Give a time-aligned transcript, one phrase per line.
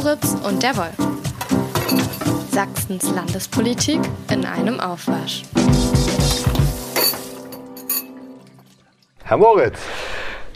[0.00, 0.96] Moritz und der Wolf.
[2.52, 3.98] Sachsens Landespolitik
[4.32, 5.42] in einem Aufwasch.
[9.24, 9.80] Herr Moritz.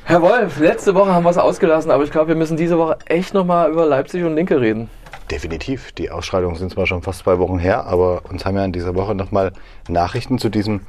[0.04, 2.98] Herr Wolf, letzte Woche haben wir es ausgelassen, aber ich glaube, wir müssen diese Woche
[3.06, 4.88] echt nochmal über Leipzig und Linke reden.
[5.28, 5.90] Definitiv.
[5.90, 8.94] Die Ausschreitungen sind zwar schon fast zwei Wochen her, aber uns haben ja in dieser
[8.94, 9.52] Woche nochmal
[9.88, 10.82] Nachrichten zu diesem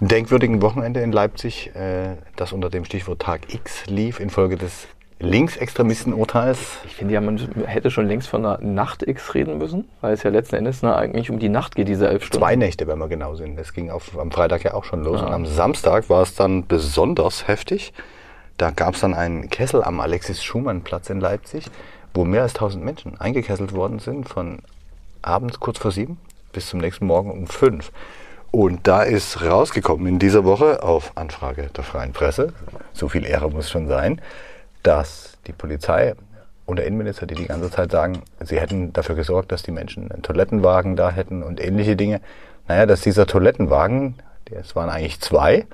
[0.00, 4.86] denkwürdigen Wochenende in Leipzig, äh, das unter dem Stichwort Tag X lief, infolge des
[5.18, 6.78] Linksextremistenurteils.
[6.84, 10.30] Ich finde ja, man hätte schon längst von einer Nacht-X reden müssen, weil es ja
[10.30, 12.44] letzten Endes na, eigentlich um die Nacht geht, diese elf Stunden.
[12.44, 13.58] Zwei Nächte, wenn wir genau sind.
[13.58, 15.20] Es ging auf, am Freitag ja auch schon los.
[15.20, 15.28] Ja.
[15.28, 17.94] Und am Samstag war es dann besonders heftig.
[18.58, 21.66] Da gab es dann einen Kessel am Alexis-Schumann-Platz in Leipzig,
[22.12, 24.58] wo mehr als 1000 Menschen eingekesselt worden sind, von
[25.22, 26.18] abends kurz vor sieben
[26.52, 27.90] bis zum nächsten Morgen um fünf.
[28.50, 32.54] Und da ist rausgekommen in dieser Woche auf Anfrage der freien Presse,
[32.94, 34.22] so viel Ehre muss schon sein,
[34.86, 36.14] dass die Polizei
[36.64, 40.10] und der Innenminister, die die ganze Zeit sagen, sie hätten dafür gesorgt, dass die Menschen
[40.10, 42.20] einen Toilettenwagen da hätten und ähnliche Dinge.
[42.68, 44.14] Naja, dass dieser Toilettenwagen,
[44.50, 45.66] es waren eigentlich zwei,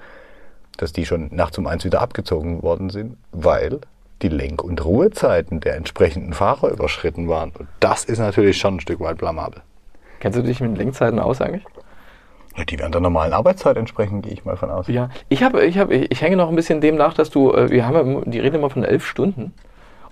[0.76, 3.80] dass die schon nachts um eins wieder abgezogen worden sind, weil
[4.22, 7.50] die Lenk- und Ruhezeiten der entsprechenden Fahrer überschritten waren.
[7.50, 9.62] Und das ist natürlich schon ein Stück weit blamabel.
[10.20, 11.64] Kennst du dich mit Lenkzeiten aus eigentlich?
[12.56, 14.86] Ja, die werden der normalen Arbeitszeit entsprechen, gehe ich mal von aus.
[14.88, 17.70] Ja, ich habe, ich habe, ich hänge noch ein bisschen dem nach, dass du, äh,
[17.70, 19.52] wir haben, die reden immer von elf Stunden.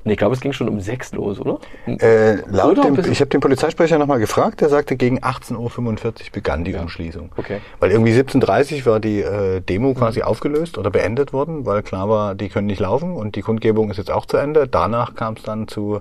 [0.03, 1.59] Und ich glaube, es ging schon um sechs los, oder?
[1.85, 6.15] Äh, laut oder dem, ich habe den Polizeisprecher nochmal gefragt, der sagte, gegen 18.45 Uhr
[6.33, 6.81] begann die Ja.
[6.81, 7.31] Umschließung.
[7.37, 7.59] Okay.
[7.81, 12.09] Weil irgendwie 17.30 Uhr war die äh, Demo quasi aufgelöst oder beendet worden, weil klar
[12.09, 14.67] war, die können nicht laufen und die Kundgebung ist jetzt auch zu Ende.
[14.67, 16.01] Danach kam es dann zu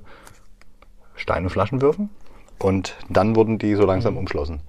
[1.15, 2.09] Stein- und Flaschenwürfen
[2.57, 4.61] und dann wurden die so langsam umschlossen,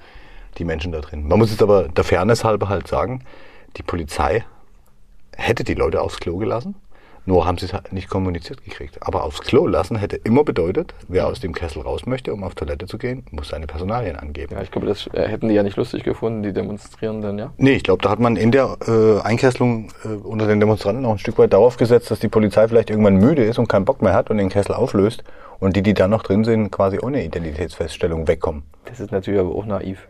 [0.59, 1.27] die Menschen da drin.
[1.27, 3.25] Man muss jetzt aber der Fairness halber halt sagen,
[3.77, 4.45] die Polizei
[5.37, 6.75] hätte die Leute aufs Klo gelassen,
[7.27, 8.99] nur haben sie es halt nicht kommuniziert gekriegt.
[9.01, 12.55] Aber aufs Klo lassen hätte immer bedeutet, wer aus dem Kessel raus möchte, um auf
[12.55, 14.55] Toilette zu gehen, muss seine Personalien angeben.
[14.55, 17.53] Ja, ich glaube, das äh, hätten die ja nicht lustig gefunden, die Demonstrierenden, ja?
[17.59, 21.13] Nee, ich glaube, da hat man in der äh, Einkesselung äh, unter den Demonstranten auch
[21.13, 24.03] ein Stück weit darauf gesetzt, dass die Polizei vielleicht irgendwann müde ist und keinen Bock
[24.03, 25.23] mehr hat und den Kessel auflöst
[25.59, 28.63] und die, die da noch drin sind, quasi ohne Identitätsfeststellung wegkommen.
[28.87, 30.09] Das ist natürlich aber auch naiv.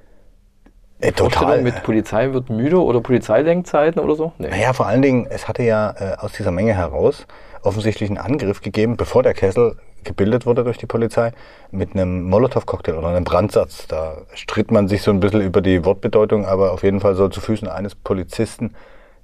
[1.01, 4.33] Äh, Vorstellung mit Polizei wird müde oder Polizeilenkzeiten oder so?
[4.39, 4.49] Nee.
[4.49, 7.27] Naja, vor allen Dingen, es hatte ja äh, aus dieser Menge heraus
[7.63, 11.33] offensichtlich einen Angriff gegeben, bevor der Kessel gebildet wurde durch die Polizei,
[11.71, 13.87] mit einem Molotow-Cocktail oder einem Brandsatz.
[13.87, 17.31] Da stritt man sich so ein bisschen über die Wortbedeutung, aber auf jeden Fall soll
[17.31, 18.75] zu Füßen eines Polizisten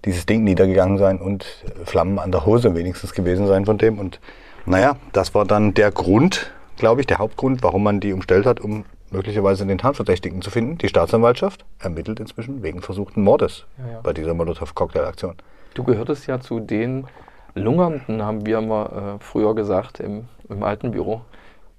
[0.04, 1.47] dieses Ding niedergegangen sein und
[1.84, 3.98] Flammen an der Hose wenigstens gewesen sein von dem.
[3.98, 4.20] Und
[4.66, 8.60] naja, das war dann der Grund, glaube ich, der Hauptgrund, warum man die umstellt hat,
[8.60, 10.78] um möglicherweise den Tatverdächtigen zu finden.
[10.78, 14.00] Die Staatsanwaltschaft ermittelt inzwischen wegen versuchten Mordes Ja, ja.
[14.00, 15.37] bei dieser Molotow-Cocktail-Aktion.
[15.75, 17.06] Du gehörtest ja zu den
[17.55, 21.22] Lungernden, haben wir mal äh, früher gesagt im, im alten Büro.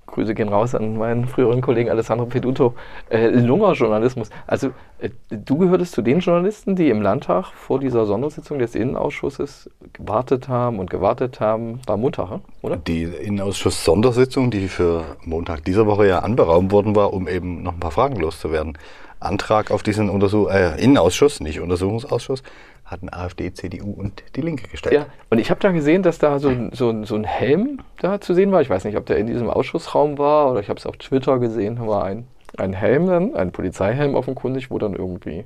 [0.07, 2.73] Grüße gehen raus an meinen früheren Kollegen Alessandro Peduto.
[3.09, 4.29] Äh, Lungerjournalismus.
[4.47, 4.69] Also
[4.99, 10.47] äh, du gehörtest zu den Journalisten, die im Landtag vor dieser Sondersitzung des Innenausschusses gewartet
[10.47, 11.81] haben und gewartet haben.
[11.85, 12.41] War Montag, hm?
[12.61, 12.77] oder?
[12.77, 17.79] Die Innenausschuss-Sondersitzung, die für Montag dieser Woche ja anberaumt worden war, um eben noch ein
[17.79, 18.77] paar Fragen loszuwerden.
[19.19, 22.43] Antrag auf diesen Untersuch äh, Innenausschuss, nicht Untersuchungsausschuss,
[22.87, 24.95] hatten AfD, CDU und die Linke gestellt.
[24.95, 28.19] Ja, und ich habe da gesehen, dass da so, ein- so, so ein Helm da
[28.21, 28.61] zu sehen war.
[28.61, 31.37] Ich weiß nicht, ob der in diesem Ausschussraum war oder ich habe es auf Twitter
[31.39, 31.75] gesehen.
[31.75, 32.27] Da war ein,
[32.57, 35.43] ein Helm dann, ein Polizeihelm offenkundig, wo dann irgendwie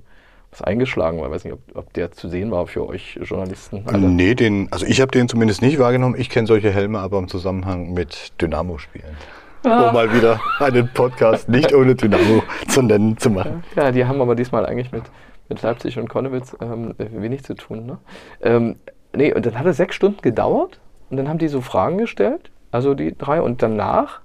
[0.52, 1.28] was eingeschlagen war.
[1.28, 3.84] Ich weiß nicht, ob, ob der zu sehen war für euch Journalisten.
[3.88, 4.00] alle.
[4.08, 6.16] Nee, den, also ich habe den zumindest nicht wahrgenommen.
[6.18, 9.16] Ich kenne solche Helme aber im Zusammenhang mit Dynamo-Spielen.
[9.63, 13.63] Um mal wieder einen Podcast nicht ohne Dynamo zu nennen zu machen.
[13.75, 15.03] Ja, die haben aber diesmal eigentlich mit,
[15.51, 17.85] mit Leipzig und Konnewitz ähm, wenig zu tun.
[17.85, 17.97] Ne?
[18.41, 18.78] Ähm,
[19.13, 20.79] nee, und dann hat es sechs Stunden gedauert
[21.09, 24.22] und dann haben die so Fragen gestellt, also die drei, und danach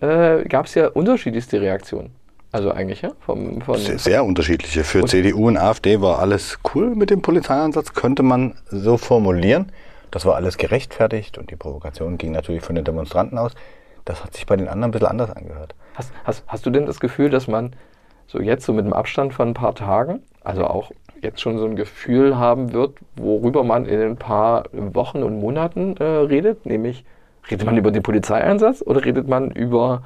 [0.00, 2.12] äh, gab es ja unterschiedlichste Reaktionen.
[2.52, 3.10] Also eigentlich, ja?
[3.18, 4.84] Vom, von, Sehr, sehr unterschiedliche.
[4.84, 9.72] Für Und- CDU und AfD war alles cool mit dem Polizeieinsatz, könnte man so formulieren.
[10.12, 13.56] Das war alles gerechtfertigt und die Provokation ging natürlich von den Demonstranten aus.
[14.04, 15.74] Das hat sich bei den anderen ein bisschen anders angehört.
[15.94, 17.74] Hast, hast, hast du denn das Gefühl, dass man
[18.28, 21.64] so jetzt, so mit dem Abstand von ein paar Tagen, also auch jetzt schon so
[21.64, 26.66] ein Gefühl haben wird, worüber man in ein paar Wochen und Monaten äh, redet?
[26.66, 27.04] Nämlich,
[27.50, 30.02] redet man über den Polizeieinsatz oder redet man über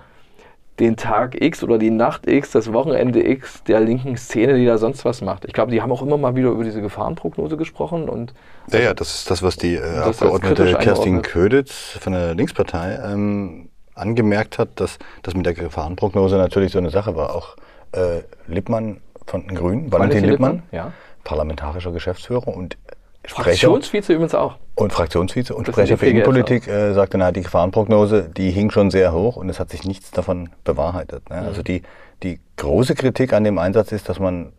[0.79, 4.79] den Tag X oder die Nacht X, das Wochenende X der linken Szene, die da
[4.79, 5.44] sonst was macht?
[5.44, 8.32] Ich glaube, die haben auch immer mal wieder über diese Gefahrenprognose gesprochen und
[8.70, 11.23] Ja, ja, das ist das, was die äh, Abgeordnete Kerstin.
[11.23, 16.90] Köditz von der Linkspartei ähm, angemerkt hat, dass das mit der Gefahrenprognose natürlich so eine
[16.90, 17.35] Sache war.
[17.35, 17.56] Auch
[17.93, 20.92] äh, Lippmann von den Grünen, Valentin, Lippmann, ja.
[21.25, 22.76] parlamentarischer Geschäftsführer und
[23.25, 24.54] Sprecher Fraktionsvize übrigens auch.
[24.75, 28.90] und Fraktionsvize und Das Sprecher für Innenpolitik äh, sagte, na, die Gefahrenprognose, die hing schon
[28.90, 31.28] sehr hoch und es hat sich nichts davon bewahrheitet.
[31.28, 31.36] Ne?
[31.36, 31.82] Also die,
[32.22, 34.52] die große Kritik an dem Einsatz ist, dass man,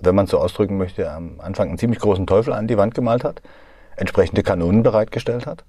[0.00, 3.24] wenn man so ausdrücken möchte, am Anfang einen ziemlich großen Teufel an die Wand gemalt
[3.24, 3.42] hat,
[3.96, 5.64] entsprechende Kanonen bereitgestellt hat.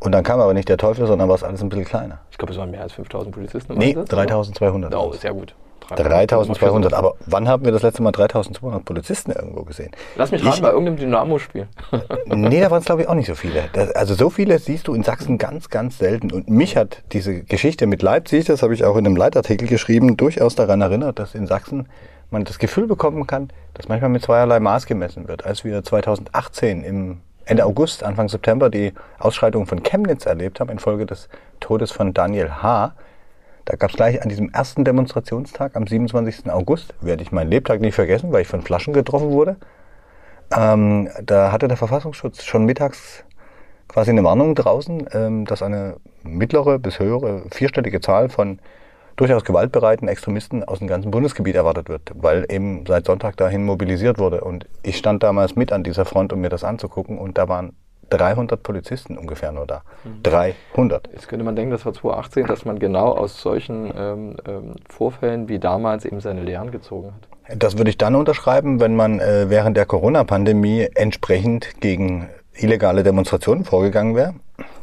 [0.00, 2.18] Und dann kam aber nicht der Teufel, sondern war es alles ein bisschen kleiner.
[2.32, 4.24] Ich glaube, es waren mehr als 5000 Polizisten Nee, Einsatz, oder?
[4.26, 4.94] 3200.
[4.96, 5.54] Oh, sehr gut.
[5.94, 6.92] 3200.
[6.94, 9.90] Aber wann haben wir das letzte Mal 3200 Polizisten irgendwo gesehen?
[10.16, 11.68] Lass mich Ich- raten, bei irgendeinem Dynamo-Spiel.
[12.26, 13.64] Nee, da waren es glaube ich auch nicht so viele.
[13.72, 16.32] Das, also so viele siehst du in Sachsen ganz, ganz selten.
[16.32, 20.16] Und mich hat diese Geschichte mit Leipzig, das habe ich auch in einem Leitartikel geschrieben,
[20.16, 21.88] durchaus daran erinnert, dass in Sachsen
[22.30, 25.44] man das Gefühl bekommen kann, dass manchmal mit zweierlei Maß gemessen wird.
[25.44, 31.06] Als wir 2018 im Ende August, Anfang September die Ausschreitung von Chemnitz erlebt haben, infolge
[31.06, 31.28] des
[31.60, 32.94] Todes von Daniel H.,
[33.64, 36.50] da gab es gleich an diesem ersten Demonstrationstag am 27.
[36.50, 39.56] August, werde ich meinen Lebtag nicht vergessen, weil ich von Flaschen getroffen wurde,
[40.56, 43.24] ähm, da hatte der Verfassungsschutz schon mittags
[43.88, 48.58] quasi eine Warnung draußen, ähm, dass eine mittlere bis höhere vierstellige Zahl von
[49.16, 54.18] durchaus gewaltbereiten Extremisten aus dem ganzen Bundesgebiet erwartet wird, weil eben seit Sonntag dahin mobilisiert
[54.18, 54.42] wurde.
[54.42, 57.76] Und ich stand damals mit an dieser Front, um mir das anzugucken, und da waren
[58.12, 59.82] 300 Polizisten ungefähr nur da.
[60.22, 61.08] 300.
[61.12, 65.48] Jetzt könnte man denken, das war 2018, dass man genau aus solchen ähm, ähm, Vorfällen
[65.48, 67.58] wie damals eben seine Lehren gezogen hat.
[67.58, 73.64] Das würde ich dann unterschreiben, wenn man äh, während der Corona-Pandemie entsprechend gegen illegale Demonstrationen
[73.64, 74.34] vorgegangen wäre.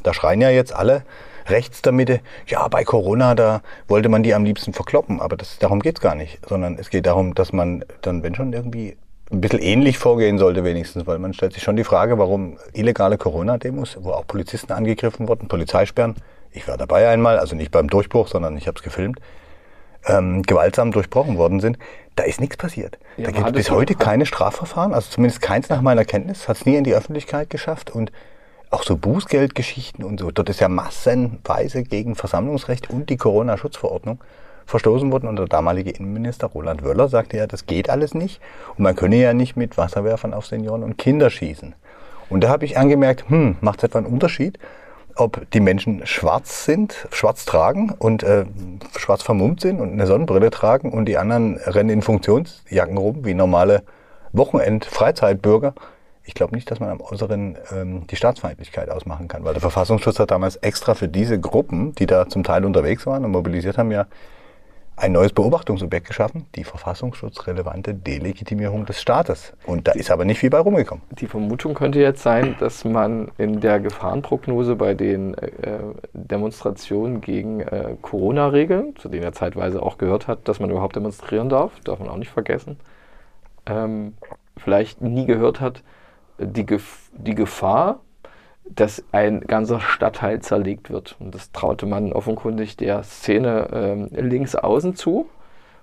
[0.03, 1.03] Da schreien ja jetzt alle
[1.47, 5.19] rechts der Mitte, ja, bei Corona, da wollte man die am liebsten verkloppen.
[5.19, 8.53] Aber das, darum geht's gar nicht, sondern es geht darum, dass man dann, wenn schon
[8.53, 8.97] irgendwie
[9.31, 13.17] ein bisschen ähnlich vorgehen sollte wenigstens, weil man stellt sich schon die Frage, warum illegale
[13.17, 16.15] Corona-Demos, wo auch Polizisten angegriffen wurden, Polizeisperren,
[16.51, 19.19] ich war dabei einmal, also nicht beim Durchbruch, sondern ich habe es gefilmt,
[20.07, 21.77] ähm, gewaltsam durchbrochen worden sind,
[22.15, 22.97] da ist nichts passiert.
[23.17, 26.57] Ja, da gibt es bis heute keine Strafverfahren, also zumindest keins nach meiner Kenntnis, hat
[26.57, 28.11] es nie in die Öffentlichkeit geschafft und
[28.71, 34.19] auch so Bußgeldgeschichten und so, dort ist ja massenweise gegen Versammlungsrecht und die Corona-Schutzverordnung
[34.69, 38.39] verstoßen worden und der damalige Innenminister Roland Wöller sagte ja, das geht alles nicht
[38.77, 41.73] und man könne ja nicht mit Wasserwerfern auf Senioren und Kinder schießen.
[42.29, 44.59] Und da habe ich angemerkt, hm, macht es etwa einen Unterschied,
[45.15, 48.45] ob die Menschen schwarz sind, schwarz tragen und äh,
[48.97, 53.33] schwarz vermummt sind und eine Sonnenbrille tragen und die anderen rennen in Funktionsjacken rum wie
[53.33, 53.83] normale
[54.33, 55.73] Wochenend-Freizeitbürger.
[56.23, 60.19] Ich glaube nicht, dass man am Äußeren ähm, die Staatsfeindlichkeit ausmachen kann, weil der Verfassungsschutz
[60.19, 63.91] hat damals extra für diese Gruppen, die da zum Teil unterwegs waren und mobilisiert haben,
[63.91, 64.05] ja
[64.99, 69.53] ein neues Beobachtungsobjekt geschaffen, die verfassungsschutzrelevante Delegitimierung des Staates.
[69.65, 71.03] Und da ist aber nicht viel bei rumgekommen.
[71.11, 75.49] Die Vermutung könnte jetzt sein, dass man in der Gefahrenprognose bei den äh,
[76.13, 81.47] Demonstrationen gegen äh, Corona-Regeln, zu denen er zeitweise auch gehört hat, dass man überhaupt demonstrieren
[81.47, 82.77] darf, darf man auch nicht vergessen,
[83.65, 84.15] ähm,
[84.57, 85.81] vielleicht nie gehört hat,
[86.39, 88.01] die, Gef die Gefahr,
[88.75, 91.15] dass ein ganzer Stadtteil zerlegt wird.
[91.19, 95.27] Und das traute man offenkundig der Szene ähm, links außen zu,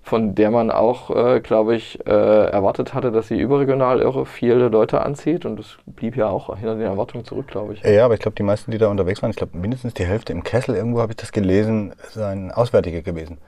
[0.02, 4.68] von der man auch, äh, glaube ich, äh, erwartet hatte, dass sie überregional irre viele
[4.68, 5.44] Leute anzieht.
[5.44, 7.82] Und das blieb ja auch hinter den Erwartungen zurück, glaube ich.
[7.82, 10.32] Ja, aber ich glaube, die meisten, die da unterwegs waren, ich glaube mindestens die Hälfte
[10.32, 13.38] im Kessel, irgendwo habe ich das gelesen, seien Auswärtige gewesen.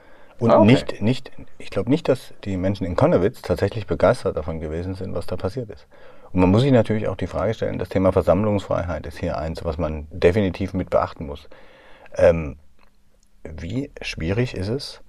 [0.41, 0.67] Und Ah, okay.
[0.67, 5.15] nicht, nicht, ich glaube nicht, dass die Menschen in Konnewitz tatsächlich begeistert davon gewesen sind,
[5.15, 5.87] was da passiert ist.
[6.33, 9.65] Und man muss sich natürlich auch die Frage stellen, das Thema Versammlungsfreiheit ist hier eins,
[9.65, 11.49] was man definitiv mit beachten muss.
[12.17, 12.57] Ähm,
[13.45, 15.01] wie schwierig ist es,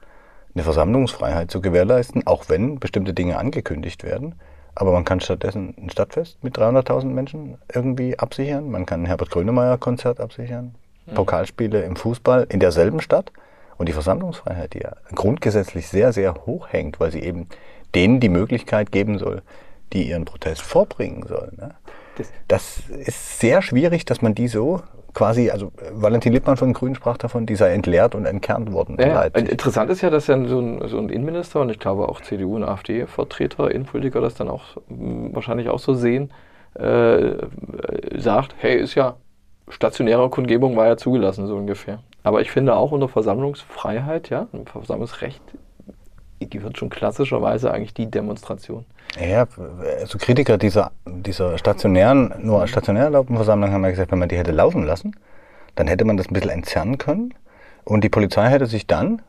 [0.54, 4.36] eine Versammlungsfreiheit zu gewährleisten, auch wenn bestimmte Dinge angekündigt werden.
[4.76, 8.70] Aber man kann stattdessen ein Stadtfest mit 300.000 Menschen irgendwie absichern.
[8.70, 10.76] Man kann ein Herbert Grönemeyer-Konzert absichern.
[11.14, 13.32] Pokalspiele im Fußball in derselben Stadt.
[13.78, 17.48] Und die Versammlungsfreiheit, die ja grundgesetzlich sehr, sehr hoch hängt, weil sie eben
[17.96, 19.42] denen die Möglichkeit geben soll,
[19.94, 21.58] die ihren Protest vorbringen sollen.
[21.58, 21.72] Ne?
[22.48, 24.82] Das- ist sehr schwierig, dass man die so
[25.14, 28.98] quasi, also Valentin Lippmann von den Grünen sprach davon, die sei entleert und entkernt worden.
[29.00, 31.80] in Ja, und interessant ist ja, dass ja so ein, so ein Innenminister und ich
[31.80, 36.32] glaube auch CDU und AfD-Vertreter, Innenpolitiker das dann auch mh, wahrscheinlich auch so sehen,
[36.76, 37.32] äh,
[38.18, 39.16] sagt, hey, ist ja
[39.70, 42.00] stationäre Kundgebung war ja zugelassen, so ungefähr.
[42.24, 45.42] Aber ich finde auch unter Versammlungsfreiheit, ja, Versammlungsrecht,
[46.48, 48.86] gehört schon klassischerweise eigentlich die Demonstration.
[49.20, 49.48] Ja,
[50.00, 54.38] also Kritiker dieser, dieser stationären, nur stationär erlaubten Versammlung haben ja gesagt, wenn man die
[54.38, 55.16] hätte laufen lassen,
[55.76, 57.34] dann hätte man das ein bisschen entzerren können.
[57.84, 59.22] Und die Polizei hätte sich dann,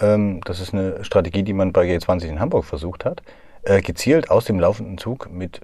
[0.00, 3.22] ähm, das ist eine Strategie, die man bei G20 in Hamburg versucht hat,
[3.62, 5.60] äh, gezielt aus dem laufenden Zug mit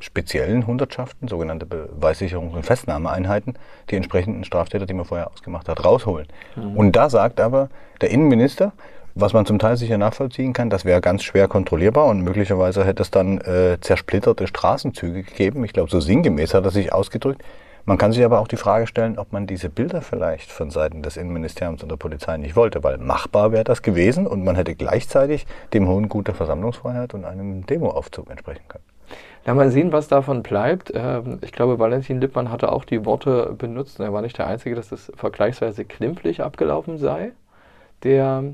[0.00, 3.54] speziellen Hundertschaften, sogenannte Beweissicherungs- und Festnahmeeinheiten,
[3.90, 6.28] die entsprechenden Straftäter, die man vorher ausgemacht hat, rausholen.
[6.76, 7.68] Und da sagt aber
[8.00, 8.72] der Innenminister,
[9.14, 13.02] was man zum Teil sicher nachvollziehen kann, das wäre ganz schwer kontrollierbar und möglicherweise hätte
[13.02, 15.64] es dann äh, zersplitterte Straßenzüge gegeben.
[15.64, 17.42] Ich glaube, so sinngemäß hat er sich ausgedrückt.
[17.88, 21.02] Man kann sich aber auch die Frage stellen, ob man diese Bilder vielleicht von Seiten
[21.02, 24.74] des Innenministeriums und der Polizei nicht wollte, weil machbar wäre das gewesen und man hätte
[24.74, 28.84] gleichzeitig dem hohen Gut der Versammlungsfreiheit und einem Demoaufzug entsprechen können.
[29.46, 30.92] Ja, mal sehen, was davon bleibt.
[30.94, 34.74] Ähm, ich glaube, Valentin Lippmann hatte auch die Worte benutzt, er war nicht der Einzige,
[34.74, 37.32] dass das vergleichsweise klimpflich abgelaufen sei.
[38.02, 38.44] Der,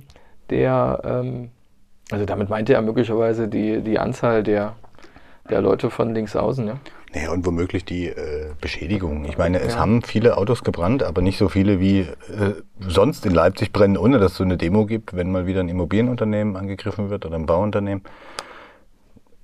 [0.50, 1.50] der, ähm,
[2.10, 4.74] also damit meinte er möglicherweise die, die Anzahl der,
[5.50, 6.76] der Leute von links außen, ja.
[7.14, 9.24] Naja, und womöglich die äh, Beschädigungen.
[9.26, 9.80] Ich meine, es ja.
[9.80, 12.08] haben viele Autos gebrannt, aber nicht so viele wie äh,
[12.80, 15.68] sonst in Leipzig brennen, ohne dass es so eine Demo gibt, wenn mal wieder ein
[15.68, 18.02] Immobilienunternehmen angegriffen wird oder ein Bauunternehmen.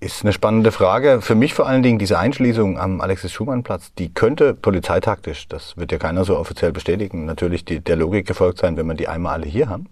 [0.01, 1.21] Ist eine spannende Frage.
[1.21, 5.99] Für mich vor allen Dingen diese Einschließung am Alexis-Schumann-Platz, die könnte polizeitaktisch, das wird ja
[5.99, 9.47] keiner so offiziell bestätigen, natürlich die, der Logik gefolgt sein, wenn wir die einmal alle
[9.47, 9.87] hier haben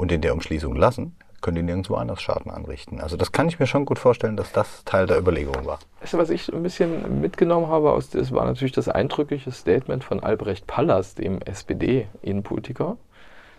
[0.00, 3.00] und in der Umschließung lassen können die nirgendwo anders Schaden anrichten.
[3.00, 5.78] Also das kann ich mir schon gut vorstellen, dass das Teil der Überlegung war.
[6.00, 10.02] Weißt du, was ich ein bisschen mitgenommen habe, aus, das war natürlich das eindrückliche Statement
[10.02, 12.96] von Albrecht Pallas, dem SPD-Innenpolitiker,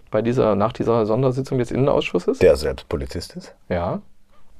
[0.09, 2.39] bei dieser, nach dieser Sondersitzung des Innenausschusses.
[2.39, 3.55] Der selbst Polizist ist?
[3.69, 4.01] Ja.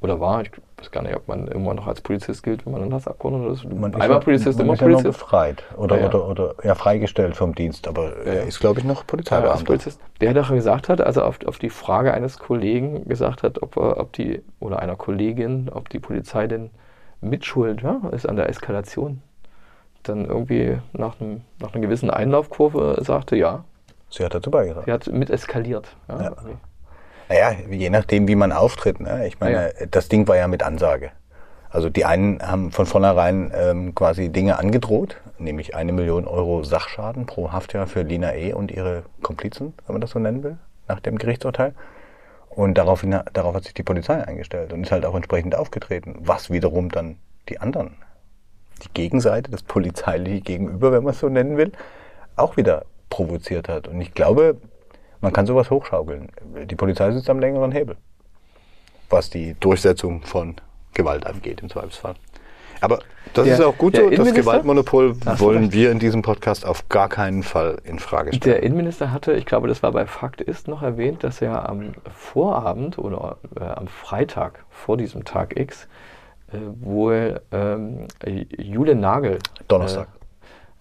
[0.01, 2.81] Oder war, ich weiß gar nicht, ob man immer noch als Polizist gilt, wenn man
[2.81, 3.63] dann als Abgeordneter ist.
[3.65, 5.05] Man einmal ist Polizist, man immer ist Polizist.
[5.05, 6.07] Ja befreit oder, ja, ja.
[6.07, 9.77] oder, oder ja, freigestellt vom Dienst, aber er ist, glaube ich, noch Polizeibeamter.
[10.19, 14.11] Der doch gesagt hat, also auf, auf die Frage eines Kollegen gesagt hat, ob, ob
[14.13, 16.71] die, oder einer Kollegin, ob die Polizei denn
[17.21, 19.21] mitschuld ja, ist an der Eskalation.
[20.01, 23.65] Dann irgendwie nach, einem, nach einer gewissen Einlaufkurve sagte, ja.
[24.09, 24.85] Sie hat dazu beigetragen.
[24.85, 25.95] Sie hat mit eskaliert.
[26.09, 26.35] Ja, ja.
[27.31, 28.99] Naja, je nachdem, wie man auftritt.
[28.99, 29.25] Ne?
[29.25, 29.85] Ich meine, ja.
[29.89, 31.11] das Ding war ja mit Ansage.
[31.69, 37.25] Also die einen haben von vornherein ähm, quasi Dinge angedroht, nämlich eine Million Euro Sachschaden
[37.25, 38.51] pro Haftjahr für Lina E.
[38.51, 40.57] und ihre Komplizen, wenn man das so nennen will,
[40.89, 41.73] nach dem Gerichtsurteil.
[42.49, 46.49] Und daraufhin, darauf hat sich die Polizei eingestellt und ist halt auch entsprechend aufgetreten, was
[46.49, 47.15] wiederum dann
[47.47, 47.95] die anderen,
[48.83, 51.71] die Gegenseite, das polizeiliche Gegenüber, wenn man es so nennen will,
[52.35, 53.87] auch wieder provoziert hat.
[53.87, 54.57] Und ich glaube,
[55.21, 56.29] man kann sowas hochschaukeln.
[56.65, 57.97] Die Polizei sitzt am längeren Hebel,
[59.09, 60.55] was die Durchsetzung von
[60.93, 62.15] Gewalt angeht im Zweifelsfall.
[62.81, 62.99] Aber
[63.33, 64.09] das der, ist auch gut so.
[64.09, 68.41] Das Gewaltmonopol wollen wir in diesem Podcast auf gar keinen Fall in Frage stellen.
[68.41, 71.93] Der Innenminister hatte, ich glaube, das war bei Fakt ist noch erwähnt, dass er am
[72.11, 75.87] Vorabend oder äh, am Freitag vor diesem Tag X
[76.51, 79.37] äh, wohl ähm, Jule Nagel.
[79.67, 80.07] Donnerstag.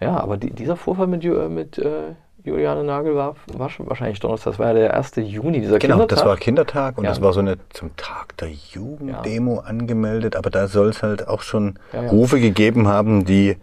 [0.01, 4.21] Äh, ja, aber die, dieser Vorfall mit, mit äh, Juliane Nagel war, war schon wahrscheinlich
[4.21, 4.53] Donnerstag.
[4.53, 5.13] Das war ja der 1.
[5.17, 6.09] Juni, dieser genau, Kindertag.
[6.09, 7.11] Genau, das war Kindertag und ja.
[7.11, 9.61] das war so eine zum Tag der Jugenddemo ja.
[9.63, 10.37] angemeldet.
[10.37, 13.57] Aber da soll es halt auch schon ja, Rufe gegeben haben, die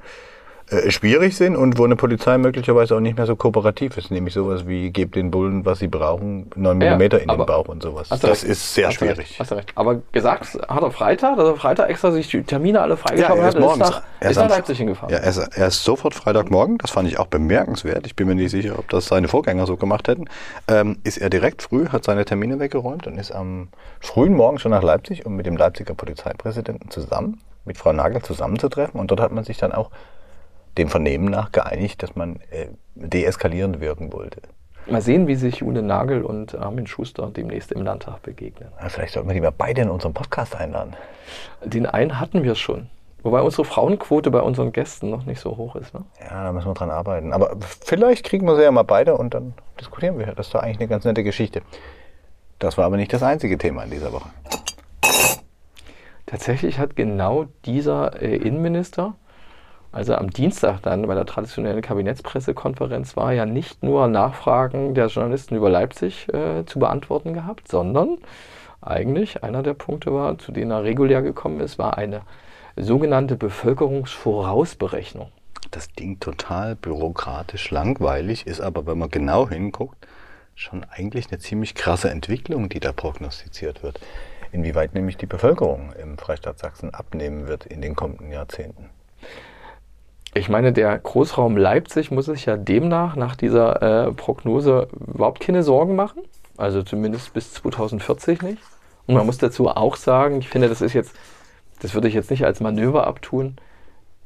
[0.69, 4.33] äh, schwierig sind und wo eine Polizei möglicherweise auch nicht mehr so kooperativ ist, nämlich
[4.33, 7.81] sowas wie gebt den Bullen, was sie brauchen, 9 ja, mm in den Bauch und
[7.81, 8.09] sowas.
[8.09, 8.43] Das recht.
[8.43, 9.17] ist sehr hast schwierig.
[9.17, 9.71] Recht, hast du recht.
[9.75, 13.43] Aber gesagt hat er Freitag, dass er Freitag extra sich die Termine alle freigeschaut ja,
[13.43, 15.13] hat, ist nach, er ist nach Leipzig hingefahren.
[15.13, 18.35] Ja, er ist, er ist sofort Freitagmorgen, das fand ich auch bemerkenswert, ich bin mir
[18.35, 20.25] nicht sicher, ob das seine Vorgänger so gemacht hätten,
[20.67, 23.69] ähm, ist er direkt früh, hat seine Termine weggeräumt und ist am
[24.01, 28.99] frühen Morgen schon nach Leipzig, um mit dem Leipziger Polizeipräsidenten zusammen, mit Frau Nagel zusammenzutreffen
[28.99, 29.91] und dort hat man sich dann auch
[30.77, 34.41] dem Vernehmen nach geeinigt, dass man äh, deeskalierend wirken wollte.
[34.89, 38.69] Mal sehen, wie sich Jule Nagel und Armin Schuster demnächst im Landtag begegnen.
[38.81, 40.95] Ja, vielleicht sollten wir die mal beide in unseren Podcast einladen.
[41.63, 42.89] Den einen hatten wir schon.
[43.23, 45.93] Wobei unsere Frauenquote bei unseren Gästen noch nicht so hoch ist.
[45.93, 46.05] Ne?
[46.21, 47.33] Ja, da müssen wir dran arbeiten.
[47.33, 50.27] Aber vielleicht kriegen wir sie ja mal beide und dann diskutieren wir.
[50.27, 51.61] Das ist doch eigentlich eine ganz nette Geschichte.
[52.59, 54.29] Das war aber nicht das einzige Thema in dieser Woche.
[56.25, 59.15] Tatsächlich hat genau dieser äh, Innenminister
[59.91, 65.55] also am Dienstag dann bei der traditionellen Kabinettspressekonferenz war ja nicht nur Nachfragen der Journalisten
[65.55, 68.17] über Leipzig äh, zu beantworten gehabt, sondern
[68.81, 72.21] eigentlich einer der Punkte war, zu denen er regulär gekommen ist, war eine
[72.75, 75.31] sogenannte Bevölkerungsvorausberechnung.
[75.71, 80.07] Das Ding total bürokratisch langweilig, ist aber, wenn man genau hinguckt,
[80.55, 83.99] schon eigentlich eine ziemlich krasse Entwicklung, die da prognostiziert wird.
[84.51, 88.89] Inwieweit nämlich die Bevölkerung im Freistaat Sachsen abnehmen wird in den kommenden Jahrzehnten.
[90.37, 95.63] Ich meine, der Großraum Leipzig muss sich ja demnach nach dieser äh, Prognose überhaupt keine
[95.63, 96.21] Sorgen machen.
[96.57, 98.61] Also zumindest bis 2040 nicht.
[99.05, 101.15] Und man muss dazu auch sagen, ich finde, das ist jetzt,
[101.81, 103.55] das würde ich jetzt nicht als Manöver abtun,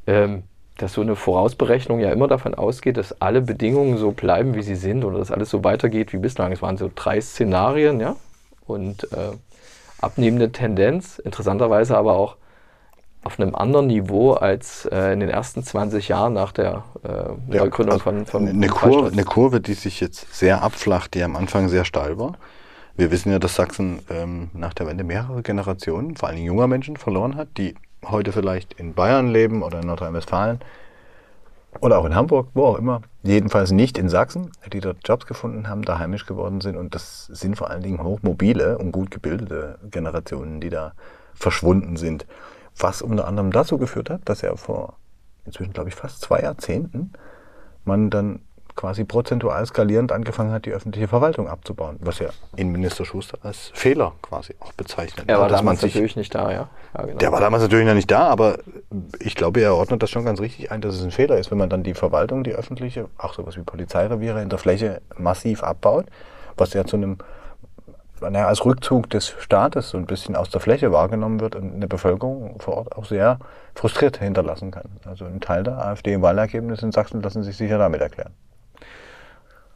[0.08, 0.44] ähm,
[0.78, 4.76] dass so eine Vorausberechnung ja immer davon ausgeht, dass alle Bedingungen so bleiben, wie sie
[4.76, 6.52] sind oder dass alles so weitergeht wie bislang.
[6.52, 8.16] Es waren so drei Szenarien, ja.
[8.66, 9.32] Und äh,
[10.00, 12.38] abnehmende Tendenz, interessanterweise aber auch
[13.24, 17.64] auf einem anderen Niveau als äh, in den ersten 20 Jahren nach der äh, ja,
[17.64, 21.70] also von, von eine, Kurve, eine Kurve, die sich jetzt sehr abflacht, die am Anfang
[21.70, 22.34] sehr steil war.
[22.96, 26.98] Wir wissen ja, dass Sachsen ähm, nach der Wende mehrere Generationen, vor allem junger Menschen,
[26.98, 27.76] verloren hat, die
[28.06, 30.60] heute vielleicht in Bayern leben oder in Nordrhein-Westfalen
[31.80, 33.02] oder auch in Hamburg, wo auch immer.
[33.24, 36.76] Jedenfalls nicht in Sachsen, die dort Jobs gefunden haben, da heimisch geworden sind.
[36.76, 40.94] Und das sind vor allen Dingen hochmobile und gut gebildete Generationen, die da
[41.34, 42.26] verschwunden sind.
[42.78, 44.98] Was unter anderem dazu geführt hat, dass er vor
[45.46, 47.12] inzwischen, glaube ich, fast zwei Jahrzehnten
[47.84, 48.42] man dann
[48.76, 54.14] quasi prozentual skalierend angefangen hat, die öffentliche Verwaltung abzubauen, was ja Innenminister Schuster als Fehler
[54.22, 55.26] quasi auch bezeichnet.
[55.28, 56.70] Er war Dass damals sich, natürlich nicht da, ja.
[56.98, 57.18] ja genau.
[57.18, 58.60] der war damals natürlich noch nicht da, aber
[59.20, 61.58] ich glaube, er ordnet das schon ganz richtig ein, dass es ein Fehler ist, wenn
[61.58, 66.06] man dann die Verwaltung, die öffentliche, auch sowas wie Polizeireviere in der Fläche massiv abbaut,
[66.58, 67.18] was ja zu einem
[68.30, 71.88] naja, als Rückzug des Staates so ein bisschen aus der Fläche wahrgenommen wird und eine
[71.88, 73.40] Bevölkerung vor Ort auch sehr
[73.76, 74.86] frustriert hinterlassen kann.
[75.06, 78.32] Also ein Teil der AfD-Wahlergebnisse in Sachsen lassen sich sicher damit erklären.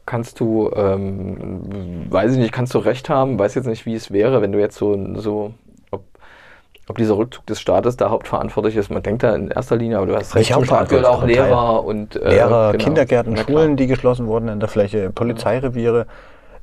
[0.04, 4.12] Kannst du, ähm, weiß ich nicht, kannst du recht haben, weiß jetzt nicht, wie es
[4.12, 5.52] wäre, wenn du jetzt so, so
[5.90, 8.90] ob, dieser Rückzug des Staates da hauptverantwortlich ist.
[8.90, 11.84] Man denkt da in erster Linie, aber du hast recht, zum Staat gehört auch Lehrer
[11.84, 12.84] und äh, Lehrer, genau.
[12.84, 13.36] Kindergärten.
[13.36, 16.06] Schulen, die geschlossen wurden in der Fläche, Polizeireviere.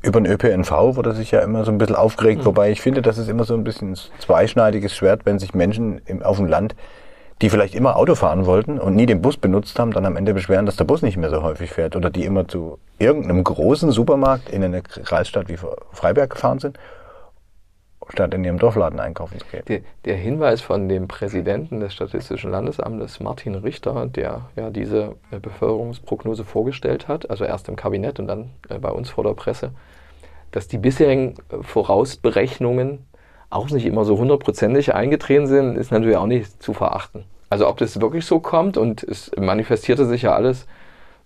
[0.04, 2.46] Über den ÖPNV wurde sich ja immer so ein bisschen aufgeregt, Mhm.
[2.46, 6.02] wobei ich finde, das ist immer so ein bisschen ein zweischneidiges Schwert, wenn sich Menschen
[6.06, 6.76] im, auf dem Land,
[7.42, 10.34] die vielleicht immer Auto fahren wollten und nie den Bus benutzt haben, dann am Ende
[10.34, 13.92] beschweren, dass der Bus nicht mehr so häufig fährt oder die immer zu irgendeinem großen
[13.92, 15.58] Supermarkt in eine Kreisstadt wie
[15.92, 16.78] Freiberg gefahren sind,
[18.10, 19.64] statt in ihrem Dorfladen einkaufen zu gehen.
[19.68, 25.40] Der, der Hinweis von dem Präsidenten des Statistischen Landesamtes, Martin Richter, der ja diese äh,
[25.40, 29.72] Bevölkerungsprognose vorgestellt hat, also erst im Kabinett und dann äh, bei uns vor der Presse,
[30.54, 33.06] dass die bisherigen äh, Vorausberechnungen
[33.50, 37.26] auch nicht immer so hundertprozentig eingetreten sind, ist natürlich auch nicht zu verachten.
[37.50, 40.66] Also ob das wirklich so kommt und es manifestierte sich ja alles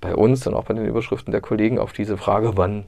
[0.02, 2.86] bei uns und auch bei den Überschriften der Kollegen auf diese Frage, wann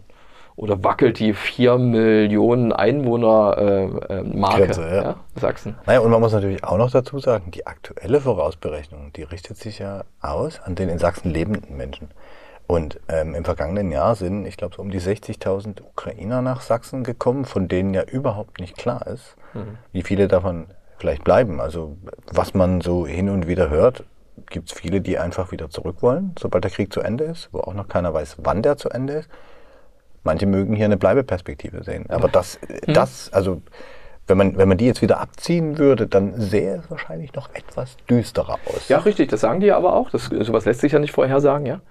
[0.58, 5.02] oder wackelt die 4 Millionen Einwohner äh, äh, Marke Grenze, ja.
[5.04, 5.76] ja, Sachsen.
[5.86, 9.80] Naja, und man muss natürlich auch noch dazu sagen, die aktuelle Vorausberechnung, die richtet sich
[9.80, 12.10] ja aus an den in Sachsen lebenden Menschen.
[12.70, 17.04] Und ähm, im vergangenen Jahr sind, ich glaube, so um die 60.000 Ukrainer nach Sachsen
[17.04, 19.36] gekommen, von denen ja überhaupt nicht klar ist,
[19.92, 20.68] wie viele davon
[21.00, 21.60] vielleicht bleiben.
[21.62, 21.98] Also
[22.32, 24.04] was man so hin und wieder hört,
[24.52, 27.62] gibt es viele, die einfach wieder zurück wollen, sobald der Krieg zu Ende ist, wo
[27.62, 29.30] auch noch keiner weiß, wann der zu Ende ist.
[30.22, 32.06] Manche mögen hier eine Bleibeperspektive sehen.
[32.12, 33.64] Aber das, das, also
[34.28, 37.98] wenn man, wenn man die jetzt wieder abziehen würde, dann sähe es wahrscheinlich noch etwas
[38.08, 38.90] düsterer aus.
[38.90, 40.12] Ja, richtig, das sagen die aber auch.
[40.12, 41.82] Das, sowas lässt sich ja nicht vorhersagen, ja.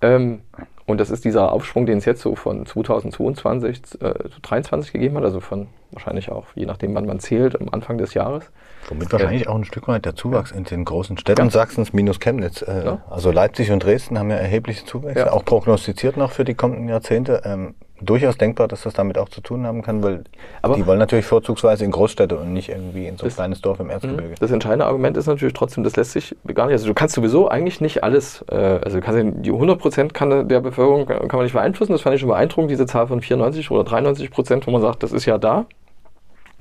[0.00, 0.40] Ähm,
[0.86, 5.16] und das ist dieser Aufschwung, den es jetzt so von 2022 äh, zu 23 gegeben
[5.16, 8.50] hat, also von wahrscheinlich auch, je nachdem, wann man zählt, am Anfang des Jahres.
[8.88, 12.62] Womit wahrscheinlich auch ein Stück weit der Zuwachs in den großen Städten Sachsens minus Chemnitz.
[12.62, 12.98] Äh, Ja.
[13.10, 15.32] Also Leipzig und Dresden haben ja erhebliche Zuwächse, Ja.
[15.32, 17.40] auch prognostiziert noch für die kommenden Jahrzehnte.
[17.44, 20.24] Ähm, durchaus denkbar, dass das damit auch zu tun haben kann, weil
[20.60, 23.80] Aber- die wollen natürlich vorzugsweise in Großstädte und nicht irgendwie in so ein kleines Dorf
[23.80, 24.34] im Erzgebirge.
[24.38, 26.74] Das entscheidende Argument ist natürlich trotzdem, das lässt sich gar nicht.
[26.74, 30.12] Also du kannst sowieso eigentlich nicht alles, äh, also du kannst ja, die 100 Prozent
[30.20, 31.92] der Bevölkerung kann man nicht beeinflussen.
[31.92, 35.02] Das fand ich schon beeindruckend, diese Zahl von 94 oder 93 Prozent, wo man sagt,
[35.02, 35.64] das ist ja da.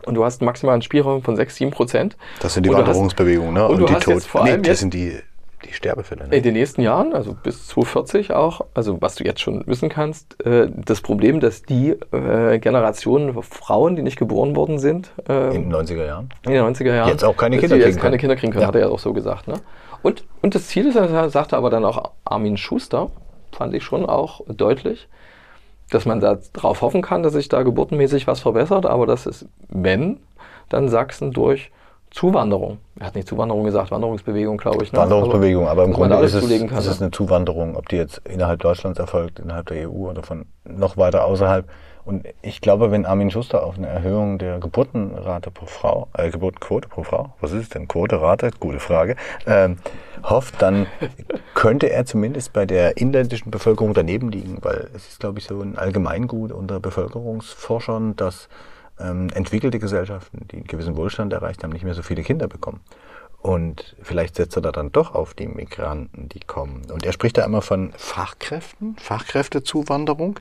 [0.06, 2.16] Und du hast maximal einen Spielraum von 6, 7 Prozent.
[2.42, 3.68] Das sind die Und Wanderungsbewegungen, ne?
[3.68, 5.18] und du die jetzt vor nee, allem das jetzt- sind die,
[5.66, 6.28] die Sterbefälle.
[6.28, 6.36] Ne?
[6.36, 10.46] In den nächsten Jahren, also bis 2040 auch, also was du jetzt schon wissen kannst,
[10.46, 15.70] äh, das Problem, dass die äh, Generationen Frauen, die nicht geboren worden sind, äh, in
[15.70, 16.30] den 90er Jahren.
[16.46, 17.10] in den 90er Jahren.
[17.10, 18.18] Jetzt auch keine Kinder die kriegen jetzt keine.
[18.18, 18.68] Kinder kriegen können, Ja.
[18.68, 19.48] hat er ja auch so gesagt.
[19.48, 19.56] Ne?
[20.04, 23.10] Und, und das Ziel ist, das sagte aber dann auch Armin Schuster,
[23.52, 25.08] fand ich schon auch deutlich,
[25.92, 29.46] dass man da drauf hoffen kann, dass sich da geburtenmäßig was verbessert, aber dass es,
[29.70, 30.20] wenn,
[30.70, 31.72] dann Sachsen durch
[32.12, 34.94] Zuwanderung, er hat nicht Zuwanderung gesagt, Wanderungsbewegung, glaube ich.
[34.94, 35.00] Ne?
[35.00, 37.08] Wanderungsbewegung, aber im Grunde ist es, kann, ist es ne?
[37.08, 41.26] eine Zuwanderung, ob die jetzt innerhalb Deutschlands erfolgt, innerhalb der EU oder von noch weiter
[41.26, 41.68] außerhalb.
[42.06, 46.88] Und ich glaube, wenn Armin Schuster auf eine Erhöhung der Geburtenrate pro Frau, äh, Geburtenquote
[46.88, 49.16] pro Frau, was ist es denn, Quote, Rate, gute Frage,
[49.48, 49.78] ähm,
[50.24, 50.86] hofft, dann
[51.56, 55.60] könnte er zumindest bei der inländischen Bevölkerung daneben liegen, weil es ist, glaube ich, so
[55.62, 58.50] ein Allgemeingut unter Bevölkerungsforschern, dass
[59.00, 62.82] ähm, entwickelte Gesellschaften, die einen gewissen Wohlstand erreicht haben, nicht mehr so viele Kinder bekommen.
[63.42, 66.90] Und vielleicht setzt er da dann doch auf die Migranten, die kommen.
[66.92, 70.40] Und er spricht da immer von Fachkräften, Fachkräftezuwanderung.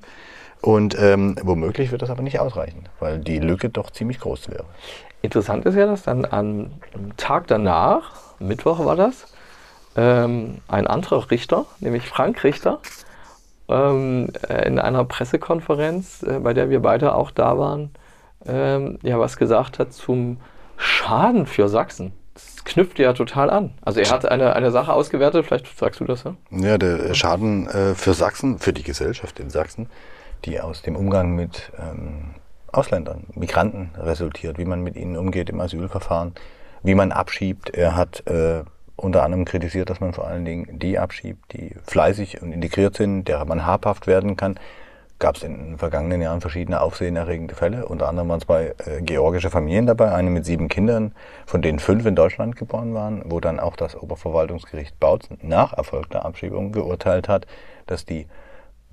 [0.60, 4.64] Und ähm, womöglich wird das aber nicht ausreichen, weil die Lücke doch ziemlich groß wäre.
[5.22, 6.70] Interessant ist ja, dass dann am
[7.16, 9.26] Tag danach, Mittwoch war das,
[9.96, 12.80] ähm, ein anderer Richter, nämlich Frank Richter,
[13.68, 17.90] ähm, äh, in einer Pressekonferenz, äh, bei der wir beide auch da waren,
[18.46, 20.38] ähm, ja was gesagt hat zum
[20.76, 22.12] Schaden für Sachsen.
[22.34, 23.70] Das knüpft ja total an.
[23.82, 26.34] Also er hat eine, eine Sache ausgewertet, vielleicht sagst du das, ja?
[26.50, 29.88] Ja, der Schaden äh, für Sachsen, für die Gesellschaft in Sachsen,
[30.44, 32.34] die aus dem Umgang mit ähm,
[32.72, 36.34] Ausländern, Migranten resultiert, wie man mit ihnen umgeht im Asylverfahren,
[36.82, 37.70] wie man abschiebt.
[37.70, 38.64] Er hat äh,
[38.96, 43.26] unter anderem kritisiert, dass man vor allen Dingen die abschiebt, die fleißig und integriert sind,
[43.26, 44.58] derer man habhaft werden kann.
[45.20, 47.86] Gab es in den vergangenen Jahren verschiedene aufsehenerregende Fälle.
[47.86, 51.14] Unter anderem waren zwei äh, georgische Familien dabei, eine mit sieben Kindern,
[51.46, 56.24] von denen fünf in Deutschland geboren waren, wo dann auch das Oberverwaltungsgericht Bautzen nach erfolgter
[56.24, 57.46] Abschiebung geurteilt hat,
[57.86, 58.26] dass die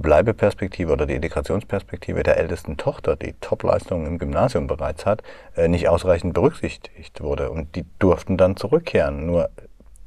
[0.02, 5.24] Bleibeperspektive oder die Integrationsperspektive der ältesten Tochter, die Topleistungen im Gymnasium bereits hat,
[5.56, 7.52] äh, nicht ausreichend berücksichtigt wurde.
[7.52, 9.26] Und die durften dann zurückkehren.
[9.26, 9.50] Nur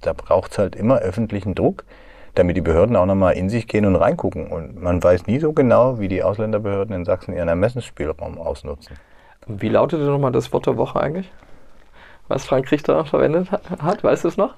[0.01, 1.85] da braucht es halt immer öffentlichen Druck,
[2.35, 4.49] damit die Behörden auch nochmal in sich gehen und reingucken.
[4.49, 8.97] Und man weiß nie so genau, wie die Ausländerbehörden in Sachsen ihren Ermessensspielraum ausnutzen.
[9.47, 11.31] Wie lautete nochmal das Wort der Woche eigentlich?
[12.29, 14.55] Was Frank Richter verwendet hat, weißt du es noch?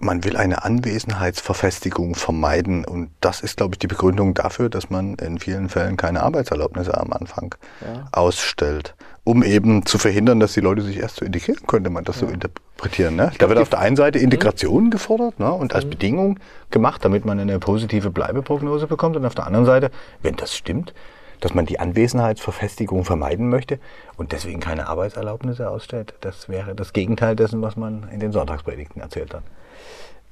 [0.00, 5.14] Man will eine Anwesenheitsverfestigung vermeiden und das ist, glaube ich, die Begründung dafür, dass man
[5.14, 8.06] in vielen Fällen keine Arbeitserlaubnisse am Anfang ja.
[8.12, 12.20] ausstellt, um eben zu verhindern, dass die Leute sich erst so integrieren, könnte man das
[12.20, 12.28] ja.
[12.28, 13.16] so interpretieren.
[13.16, 13.32] Ne?
[13.38, 14.90] Da wird auf der einen Seite Integration mhm.
[14.90, 15.52] gefordert ne?
[15.52, 15.90] und als mhm.
[15.90, 19.90] Bedingung gemacht, damit man eine positive Bleibeprognose bekommt und auf der anderen Seite,
[20.22, 20.94] wenn das stimmt,
[21.40, 23.78] dass man die Anwesenheitsverfestigung vermeiden möchte
[24.16, 26.14] und deswegen keine Arbeitserlaubnisse ausstellt.
[26.20, 29.42] Das wäre das Gegenteil dessen, was man in den Sonntagspredigten erzählt hat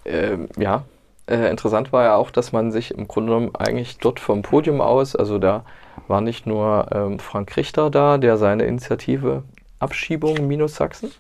[0.07, 0.85] äh, ja,
[1.29, 4.81] äh, interessant war ja auch, dass man sich im Grunde genommen eigentlich dort vom Podium
[4.81, 5.65] aus, also da
[6.09, 9.43] war nicht nur ähm, Frank Richter da, der seine Initiative
[9.79, 11.11] Abschiebung minus Sachsen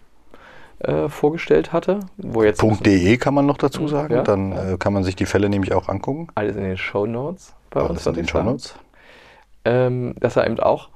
[0.80, 2.00] äh, vorgestellt hatte.
[2.16, 4.72] Wo jetzt .de kann man noch dazu hm, sagen, ja, dann ja.
[4.72, 6.28] Äh, kann man sich die Fälle nämlich auch angucken.
[6.34, 8.06] Alles in den Show Notes bei Alles uns.
[8.06, 8.74] in den Show Notes.
[9.64, 10.90] Ähm, dass er eben auch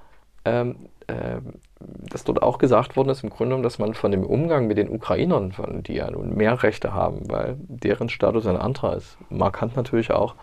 [0.44, 0.76] ähm,
[1.08, 4.66] ähm, dass dort auch gesagt worden ist, im Grunde genommen, dass man von dem Umgang
[4.66, 8.96] mit den Ukrainern, von, die ja nun mehr Rechte haben, weil deren Status ein anderer
[8.96, 10.34] ist, markant natürlich auch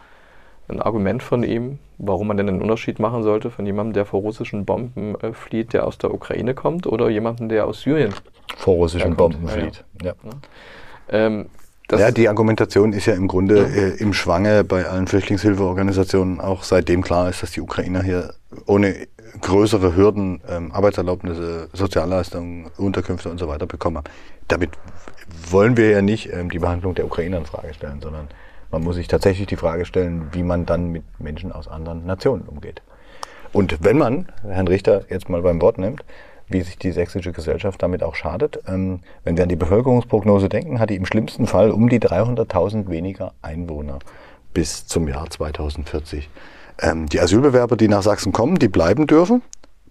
[0.68, 4.22] ein Argument von ihm, warum man denn einen Unterschied machen sollte von jemandem, der vor
[4.22, 8.14] russischen Bomben äh, flieht, der aus der Ukraine kommt, oder jemandem, der aus Syrien
[8.58, 9.86] vor russischen Bomben flieht.
[10.02, 10.32] Ja, ja.
[11.10, 11.46] Ähm,
[11.90, 13.64] ja, die Argumentation ist ja im Grunde ja.
[13.64, 18.34] Äh, im Schwange bei allen Flüchtlingshilfeorganisationen, auch seitdem klar ist, dass die Ukrainer hier
[18.66, 19.08] ohne
[19.42, 24.04] größere Hürden, ähm, Arbeitserlaubnisse, Sozialleistungen, Unterkünfte und so weiter bekommen.
[24.48, 24.72] Damit
[25.50, 28.28] wollen wir ja nicht ähm, die Behandlung der Ukrainer in Frage stellen, sondern
[28.72, 32.44] man muss sich tatsächlich die Frage stellen, wie man dann mit Menschen aus anderen Nationen
[32.44, 32.82] umgeht.
[33.54, 36.04] Und wenn man Herrn Richter jetzt mal beim Wort nimmt,
[36.50, 38.60] wie sich die sächsische Gesellschaft damit auch schadet.
[38.68, 42.90] Ähm, wenn wir an die Bevölkerungsprognose denken, hat die im schlimmsten Fall um die 300.000
[42.90, 44.00] weniger Einwohner
[44.54, 46.30] bis zum Jahr 2040.
[46.80, 49.42] Ähm, die Asylbewerber, die nach Sachsen kommen, die bleiben dürfen.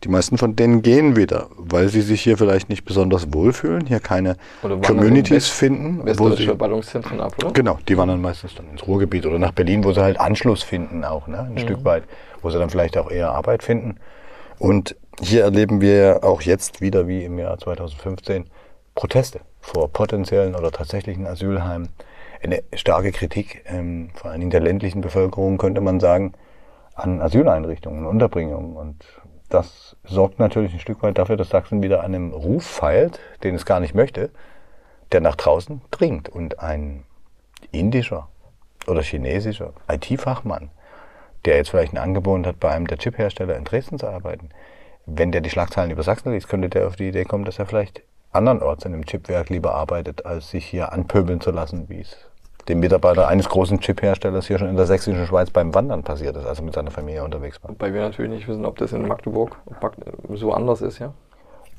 [0.04, 3.98] Die meisten von denen gehen wieder, weil sie sich hier vielleicht nicht besonders wohlfühlen, hier
[3.98, 4.36] keine
[4.82, 6.02] Communities finden.
[6.18, 7.52] Wo sie, Ballungszentren ab, oder?
[7.52, 11.02] Genau, die wandern meistens dann ins Ruhrgebiet oder nach Berlin, wo sie halt Anschluss finden
[11.02, 11.40] auch, ne?
[11.40, 11.58] ein mhm.
[11.58, 12.04] Stück weit,
[12.42, 13.96] wo sie dann vielleicht auch eher Arbeit finden.
[14.58, 18.44] Und hier erleben wir auch jetzt wieder wie im Jahr 2015
[18.94, 21.88] Proteste vor potenziellen oder tatsächlichen Asylheimen.
[22.42, 26.34] Eine starke Kritik, ähm, vor allen Dingen der ländlichen Bevölkerung, könnte man sagen,
[26.96, 28.76] an Asyleinrichtungen, Unterbringungen.
[28.76, 29.04] Und
[29.48, 33.64] das sorgt natürlich ein Stück weit dafür, dass Sachsen wieder einem Ruf feilt, den es
[33.64, 34.30] gar nicht möchte,
[35.12, 36.28] der nach draußen dringt.
[36.28, 37.04] Und ein
[37.70, 38.28] indischer
[38.88, 40.70] oder chinesischer IT-Fachmann,
[41.44, 44.48] der jetzt vielleicht ein Angebot hat, bei einem der Chiphersteller in Dresden zu arbeiten,
[45.04, 47.66] wenn der die Schlagzeilen über Sachsen liest, könnte der auf die Idee kommen, dass er
[47.66, 52.16] vielleicht andernorts in einem Chipwerk lieber arbeitet, als sich hier anpöbeln zu lassen, wie es
[52.68, 56.46] dem Mitarbeiter eines großen Chipherstellers hier schon in der sächsischen Schweiz beim Wandern passiert ist,
[56.46, 57.70] als er mit seiner Familie unterwegs war.
[57.70, 59.56] Wobei wir natürlich nicht wissen, ob das in Magdeburg
[60.34, 61.14] so anders ist, ja?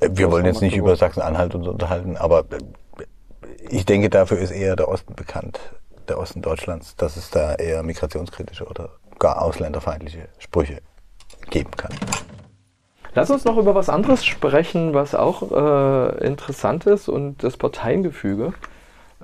[0.00, 3.04] Äh, wir wollen jetzt nicht über Sachsen-Anhalt uns unterhalten, aber äh,
[3.70, 5.60] ich denke, dafür ist eher der Osten bekannt,
[6.08, 10.78] der Osten Deutschlands, dass es da eher migrationskritische oder gar ausländerfeindliche Sprüche
[11.50, 11.92] geben kann.
[13.14, 18.52] Lass uns noch über was anderes sprechen, was auch äh, interessant ist und das Parteiengefüge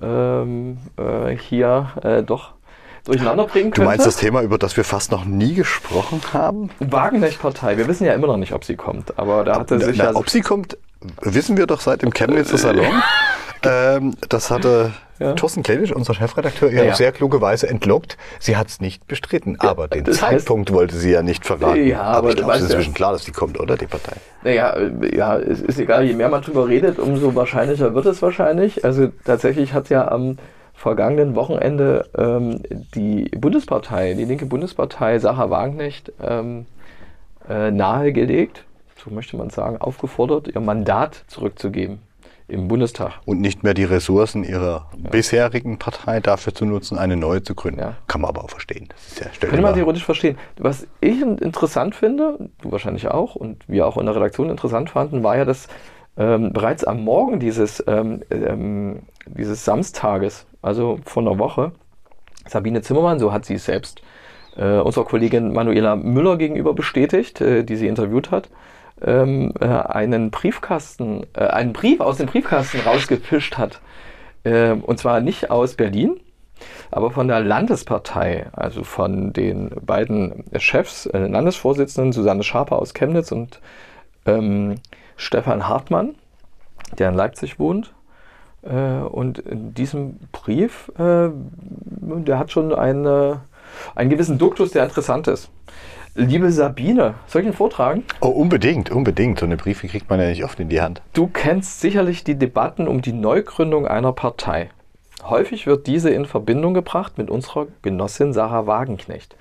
[0.05, 2.53] ähm, äh, hier äh, doch
[3.05, 3.83] durcheinander bringen könnte.
[3.83, 6.71] Du meinst das Thema, über das wir fast noch nie gesprochen haben?
[6.81, 7.77] Wagenknecht-Partei.
[7.77, 10.15] Wir wissen ja immer noch nicht, ob sie kommt, aber da hatte sich na, ja...
[10.15, 10.79] Ob sie kommt,
[11.21, 13.03] wissen wir doch seit dem Chemnitzer Salon.
[13.67, 15.33] Ähm, das hatte ja.
[15.35, 18.17] Thorsten Kledisch, unser Chefredakteur, ja, auf sehr kluge Weise entlockt.
[18.41, 21.87] Sie hat es nicht bestritten, aber den Zeitpunkt heißt, wollte sie ja nicht verraten.
[21.87, 24.17] Ja, aber, aber ich glaube, es ist inzwischen klar, dass die kommt, oder, die Partei?
[24.43, 24.77] Naja,
[25.15, 28.85] ja, es ist egal, je mehr man drüber redet, umso wahrscheinlicher wird es wahrscheinlich.
[28.85, 30.39] Also tatsächlich hat ja am
[30.75, 32.63] vergangenen Wochenende ähm,
[32.95, 36.67] die Bundespartei, die linke Bundespartei Sacha Wagenknecht ähm,
[37.49, 38.65] äh, nahegelegt,
[39.03, 42.01] so möchte man sagen, aufgefordert, ihr Mandat zurückzugeben
[42.47, 43.13] im Bundestag.
[43.25, 47.81] Und nicht mehr die Ressourcen ihrer bisherigen Partei dafür zu nutzen, eine neue zu gründen.
[47.81, 47.95] Ja.
[48.07, 48.89] Kann man aber auch verstehen.
[48.91, 50.37] Das ist ja Könnte man theoretisch verstehen.
[50.59, 54.91] Was ich in- interessant finde, du wahrscheinlich auch und wir auch in der Redaktion interessant
[54.91, 55.69] fanden, war ja, dass
[56.17, 61.73] ähm, bereits am Morgen dieses, ähm, ähm, dieses Samstages, also vor einer Woche,
[62.47, 64.03] Sabine Zimmermann, so hat sie es selbst
[64.57, 68.51] äh, unserer Kollegin Manuela Müller gegenüber bestätigt, äh, die sie interviewt hat,
[69.03, 73.81] ähm, äh, einen Briefkasten, äh, einen Brief aus dem Briefkasten rausgefischt hat.
[74.45, 76.21] Ähm, und zwar nicht aus Berlin,
[76.91, 83.33] aber von der Landespartei, also von den beiden Chefs, äh, Landesvorsitzenden Susanne Schaper aus Chemnitz
[83.33, 83.61] und
[84.27, 84.77] ähm,
[85.17, 86.15] Stefan Hartmann,
[86.99, 87.95] der in Leipzig wohnt.
[88.63, 93.43] Äh, und in diesem Brief, äh, der hat schon eine,
[93.95, 95.51] einen gewissen Duktus, der interessant ist.
[96.17, 98.05] Liebe Sabine, soll ich ihn vortragen?
[98.21, 99.41] Oh, unbedingt, unbedingt.
[99.41, 101.03] So eine Briefe kriegt man ja nicht oft in die Hand.
[101.13, 104.71] Du kennst sicherlich die Debatten um die Neugründung einer Partei.
[105.25, 109.35] Häufig wird diese in Verbindung gebracht mit unserer Genossin Sarah Wagenknecht.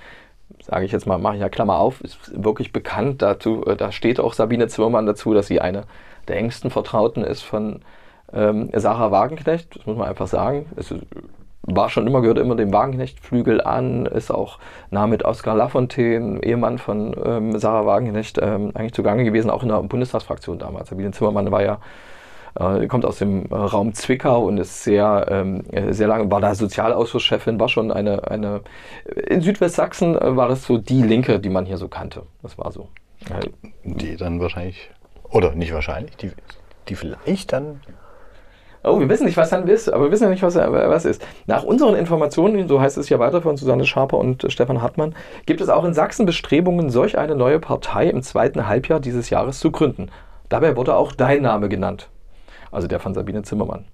[0.64, 3.64] Sage ich jetzt mal, mache ich ja Klammer auf, ist wirklich bekannt dazu.
[3.68, 5.84] äh, Da steht auch Sabine Zimmermann dazu, dass sie eine
[6.28, 7.82] der engsten Vertrauten ist von
[8.32, 9.76] ähm, Sarah Wagenknecht.
[9.76, 10.66] Das muss man einfach sagen.
[10.76, 11.04] Es ist-
[11.64, 14.60] war schon immer, gehört immer dem Wagenknecht-Flügel an, ist auch
[14.92, 19.70] nah mit Oskar Lafontaine, Ehemann von ähm, Sarah Wagenknecht, ähm, eigentlich zugange gewesen, auch in
[19.70, 20.90] der Bundestagsfraktion damals.
[20.90, 21.80] Sabine Zimmermann war ja
[22.56, 26.42] äh, kommt aus dem äh, Raum Zwickau und ist sehr, ähm, äh, sehr lange, war
[26.42, 28.62] da Sozialausschuss-Chefin, war schon eine, eine,
[29.28, 32.24] in Südwestsachsen äh, war das so die Linke, die man hier so kannte.
[32.42, 32.90] Das war so.
[33.84, 34.92] Die dann wahrscheinlich,
[35.30, 36.32] oder nicht wahrscheinlich, die,
[36.90, 37.80] die vielleicht dann
[38.86, 41.26] Oh, wir wissen nicht, was dann ist, aber wir wissen ja nicht, was, was ist.
[41.48, 45.16] Nach unseren Informationen, so heißt es ja weiter von Susanne Schaper und Stefan Hartmann,
[45.46, 49.60] gibt es auch in Sachsen Bestrebungen, solch eine neue Partei im zweiten Halbjahr dieses Jahres
[49.60, 50.10] zu gründen.
[50.50, 52.10] Dabei wurde auch dein Name genannt,
[52.72, 53.86] also der von Sabine Zimmermann.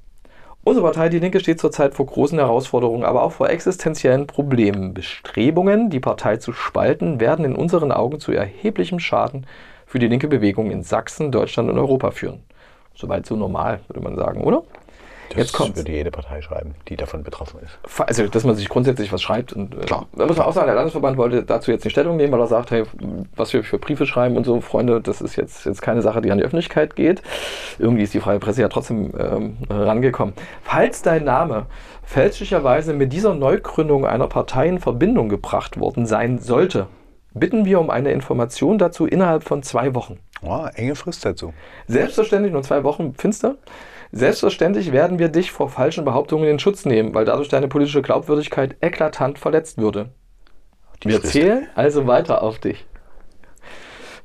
[0.63, 4.95] Unsere Partei Die Linke steht zurzeit vor großen Herausforderungen, aber auch vor existenziellen Problemen.
[4.95, 9.45] Bestrebungen, die Partei zu spalten, werden in unseren Augen zu erheblichem Schaden
[9.85, 12.43] für die linke Bewegung in Sachsen, Deutschland und Europa führen.
[12.93, 14.63] Soweit so normal, würde man sagen, oder?
[15.29, 15.77] Das Jetzt kommt's.
[15.77, 17.99] würde jede Partei schreiben, die davon betroffen ist.
[18.01, 19.53] Also, dass man sich grundsätzlich was schreibt.
[19.53, 20.07] Und äh, Klar.
[20.15, 22.47] da muss man auch sagen, der Landesverband wollte dazu jetzt nicht Stellung nehmen, weil er
[22.47, 22.83] sagt, hey,
[23.35, 26.31] was wir für Briefe schreiben und so, Freunde, das ist jetzt, jetzt keine Sache, die
[26.31, 27.21] an die Öffentlichkeit geht.
[27.77, 30.33] Irgendwie ist die freie Presse ja trotzdem ähm, rangekommen.
[30.63, 31.67] Falls dein Name
[32.03, 36.87] fälschlicherweise mit dieser Neugründung einer Partei in Verbindung gebracht worden sein sollte,
[37.33, 40.17] bitten wir um eine Information dazu innerhalb von zwei Wochen.
[40.41, 41.53] Oh, enge Frist dazu.
[41.87, 43.55] Selbstverständlich, nur zwei Wochen, finster.
[44.11, 48.75] Selbstverständlich werden wir dich vor falschen Behauptungen in Schutz nehmen, weil dadurch deine politische Glaubwürdigkeit
[48.81, 50.09] eklatant verletzt würde.
[51.03, 51.33] Die Wir Frist.
[51.33, 52.85] zählen also weiter auf dich.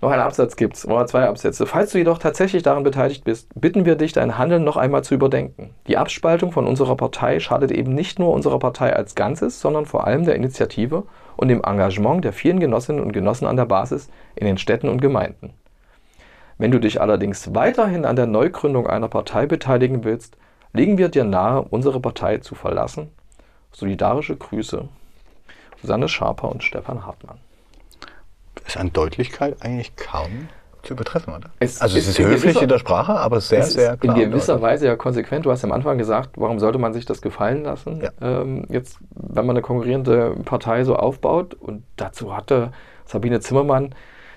[0.01, 1.67] Noch einen Absatz gibt's, oder zwei Absätze.
[1.67, 5.15] Falls du jedoch tatsächlich daran beteiligt bist, bitten wir dich, dein Handeln noch einmal zu
[5.15, 5.75] überdenken.
[5.87, 10.07] Die Abspaltung von unserer Partei schadet eben nicht nur unserer Partei als Ganzes, sondern vor
[10.07, 11.05] allem der Initiative
[11.37, 15.01] und dem Engagement der vielen Genossinnen und Genossen an der Basis in den Städten und
[15.01, 15.55] Gemeinden.
[16.59, 20.37] Wenn du dich allerdings weiterhin an der Neugründung einer Partei beteiligen willst,
[20.73, 23.11] legen wir dir nahe, unsere Partei zu verlassen.
[23.73, 24.89] Solidarische Grüße.
[25.81, 27.39] Susanne Schaper und Stefan Hartmann.
[28.67, 30.49] Ist an Deutlichkeit eigentlich kaum
[30.83, 31.51] zu übertreffen, oder?
[31.61, 34.17] Es also es ist ist in höflich gewisser- in der Sprache, aber sehr, sehr klar.
[34.17, 34.61] in gewisser.
[34.63, 35.45] Weise ja konsequent.
[35.47, 38.03] Du hast am Anfang gesagt, warum sollte man sich das gefallen lassen?
[38.03, 38.11] Ja.
[38.21, 42.73] Ähm, jetzt, wenn man eine konkurrierende Partei so aufbaut und dazu hatte
[43.07, 43.95] Sabine Zimmermann,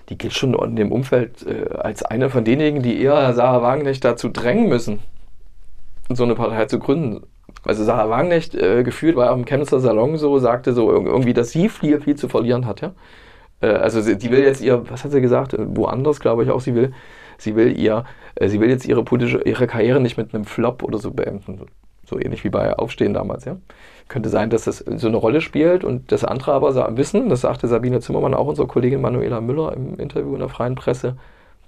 [0.09, 4.03] die gilt schon in dem Umfeld äh, als eine von denjenigen, die eher Sarah Wagenknecht
[4.03, 4.99] dazu drängen müssen,
[6.09, 7.25] so eine Partei zu gründen.
[7.65, 11.51] Also Sarah Wagenknecht äh, gefühlt war am Chemnitzer Salon so, sagte so irg- irgendwie, dass
[11.51, 12.93] sie viel, viel zu verlieren hat, ja.
[13.61, 16.51] Äh, also sie, die will jetzt ihr, was hat sie gesagt, Äh, woanders glaube ich
[16.51, 16.93] auch, sie will,
[17.37, 20.83] sie will ihr, äh, sie will jetzt ihre politische, ihre Karriere nicht mit einem Flop
[20.83, 21.61] oder so beenden.
[22.05, 23.57] So ähnlich wie bei Aufstehen damals, ja.
[24.07, 27.67] Könnte sein, dass das so eine Rolle spielt und das andere aber wissen, das sagte
[27.67, 31.17] Sabine Zimmermann, auch unsere Kollegin Manuela Müller im Interview in der Freien Presse,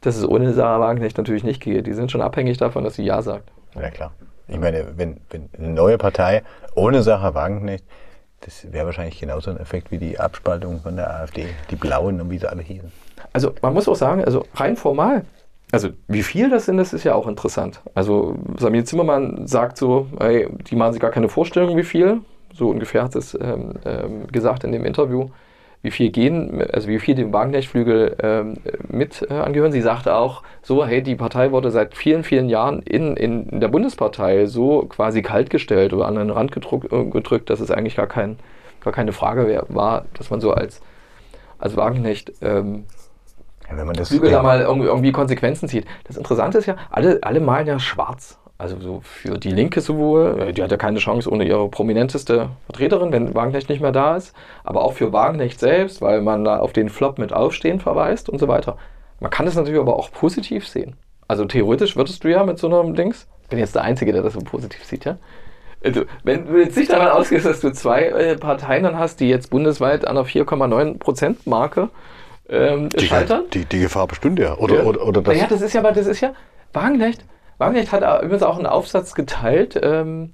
[0.02, 1.88] dass es ohne Sarah Wagenknecht natürlich nicht geht.
[1.88, 3.52] Die sind schon abhängig davon, dass sie Ja sagt.
[3.76, 4.14] Ja, klar.
[4.48, 6.44] Ich meine, wenn, wenn eine neue Partei
[6.76, 7.84] ohne Sarah Wagenknecht,
[8.42, 12.30] das wäre wahrscheinlich genauso ein Effekt wie die Abspaltung von der AfD, die Blauen und
[12.30, 12.92] wie sie alle hießen.
[13.34, 15.26] Also man muss auch sagen, also rein formal,
[15.72, 17.82] also wie viel das sind, das ist ja auch interessant.
[17.94, 22.22] Also Sabine Zimmermann sagt so, ey, die machen sich gar keine Vorstellung, wie viel.
[22.54, 25.30] So ungefähr hat es ähm, ähm, gesagt in dem Interview,
[25.82, 28.58] wie viel gehen, also wie viel dem Wagenknecht-Flügel ähm,
[28.90, 29.72] mit äh, angehören.
[29.72, 33.70] Sie sagte auch so, hey, die Partei wurde seit vielen, vielen Jahren in, in der
[33.70, 38.08] Bundespartei so quasi kaltgestellt oder an den Rand gedruckt, äh, gedrückt, dass es eigentlich gar,
[38.08, 38.38] kein,
[38.82, 40.82] gar keine Frage war, dass man so als,
[41.60, 42.84] als Wagenknecht ähm,
[43.70, 45.86] Ja, wenn man das Flügel da mal irgendwie, irgendwie Konsequenzen zieht.
[46.04, 50.38] Das Interessante ist ja, alle, alle malen ja schwarz Also so für die Linke sowohl,
[50.50, 54.16] äh, die hat ja keine Chance ohne ihre prominenteste Vertreterin, wenn Wagenknecht nicht mehr da
[54.18, 58.30] ist, aber auch für Wagenknecht selbst, weil man da auf den Flop mit Aufstehen verweist
[58.30, 58.78] und so weiter.
[59.22, 60.96] Man kann es natürlich aber auch positiv sehen.
[61.28, 64.24] Also theoretisch würdest du ja mit so einem Dings, ich bin jetzt der Einzige, der
[64.24, 65.18] das so positiv sieht, ja?
[65.82, 69.30] Also, wenn du jetzt nicht davon ausgehst, dass du zwei äh, Parteien dann hast, die
[69.30, 71.88] jetzt bundesweit an der 4,9% Marke
[72.50, 73.44] ähm, Die, scheitern.
[73.54, 74.58] die, die Gefahr bestünde ja.
[74.58, 74.84] Oder, Ja.
[74.84, 75.34] oder, oder das.
[75.34, 76.34] Naja, das ist ja, aber das ist ja,
[76.74, 77.24] Wagenknecht,
[77.60, 80.34] Wagenknecht hat übrigens auch einen Aufsatz geteilt, ähm,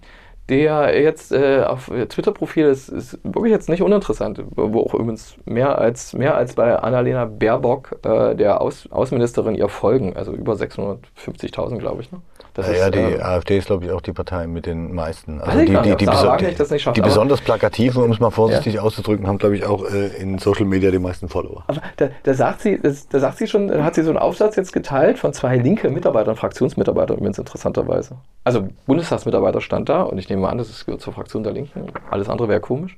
[0.50, 5.80] der jetzt äh, auf Twitter-Profil ist, ist wirklich jetzt nicht uninteressant, wo auch übrigens mehr
[5.80, 11.78] als, mehr als bei Annalena Baerbock, äh, der Aus, Außenministerin, ihr folgen, also über 650.000,
[11.80, 12.12] glaube ich.
[12.12, 12.22] Ne?
[12.54, 15.42] Das ja, ja, die ähm, AfD ist, glaube ich, auch die Partei mit den meisten.
[15.42, 18.80] Also die, die, die, Sarah beso- nicht schafft, die besonders plakativen, um es mal vorsichtig
[18.80, 21.66] auszudrücken, haben, glaube ich, auch äh, in Social Media die meisten Follower.
[21.68, 24.20] Aber da, da sagt sie, das, da sagt sie schon, da hat sie so einen
[24.20, 28.16] Aufsatz jetzt geteilt von zwei linke Mitarbeitern, Fraktionsmitarbeitern übrigens interessanterweise.
[28.46, 31.88] Also Bundestagsmitarbeiter stand da und ich nehme an, das gehört zur Fraktion der Linken.
[32.10, 32.98] Alles andere wäre komisch.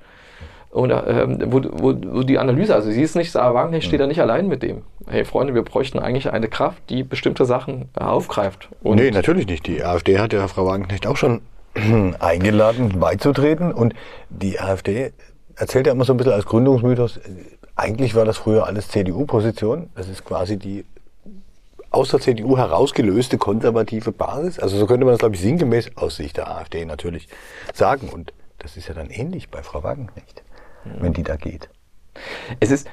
[0.70, 4.08] Und ähm, wo, wo, wo die Analyse, also sie ist nicht, Sarah Wagenknecht steht da
[4.08, 4.84] nicht allein mit dem.
[5.08, 8.70] Hey Freunde, wir bräuchten eigentlich eine Kraft, die bestimmte Sachen aufgreift.
[8.84, 9.66] Und nee, natürlich nicht.
[9.66, 11.42] Die AfD hat ja Frau Wagenknecht auch schon
[12.20, 13.72] eingeladen, beizutreten.
[13.72, 13.94] Und
[14.30, 15.14] die AfD
[15.56, 17.20] erzählt ja immer so ein bisschen als Gründungsmythos,
[17.76, 19.90] eigentlich war das früher alles CDU-Position.
[19.96, 20.84] Das ist quasi die
[21.92, 24.60] aus der CDU herausgelöste konservative Basis.
[24.60, 27.28] Also so könnte man das, glaube ich, sinngemäß aus Sicht der AfD natürlich
[27.74, 28.10] sagen.
[28.10, 30.44] Und das ist ja dann ähnlich bei Frau Wagenknecht,
[31.00, 31.70] wenn die da geht.
[32.60, 32.88] Es ist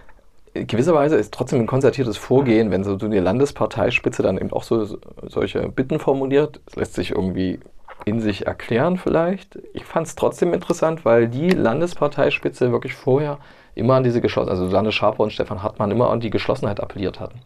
[0.55, 5.69] gewisserweise ist trotzdem ein konzertiertes Vorgehen, wenn so die Landesparteispitze dann eben auch so solche
[5.69, 6.61] Bitten formuliert.
[6.67, 7.59] Das lässt sich irgendwie
[8.05, 9.59] in sich erklären vielleicht.
[9.73, 13.39] Ich fand es trotzdem interessant, weil die Landesparteispitze wirklich vorher
[13.75, 17.19] immer an diese geschlossen, also Susanne Schaper und Stefan Hartmann immer an die Geschlossenheit appelliert
[17.19, 17.41] hatten.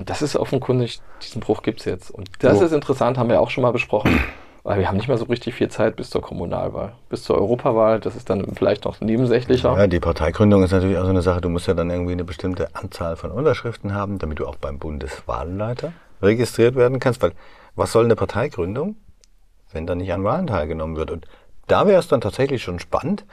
[0.00, 2.10] Und das ist offenkundig, diesen Bruch gibt es jetzt.
[2.10, 2.64] Und das So.
[2.64, 4.18] ist interessant, haben wir auch schon mal besprochen.
[4.62, 6.94] Weil wir haben nicht mehr so richtig viel Zeit bis zur Kommunalwahl.
[7.10, 9.76] Bis zur Europawahl, das ist dann vielleicht noch nebensächlicher.
[9.76, 11.42] Ja, die Parteigründung ist natürlich auch so eine Sache.
[11.42, 14.78] Du musst ja dann irgendwie eine bestimmte Anzahl von Unterschriften haben, damit du auch beim
[14.78, 17.20] Bundeswahlleiter registriert werden kannst.
[17.20, 17.32] Weil
[17.74, 18.96] was soll eine Parteigründung,
[19.72, 21.10] wenn da nicht an Wahlen teilgenommen wird?
[21.10, 21.26] Und
[21.66, 23.26] da wäre es dann tatsächlich schon spannend.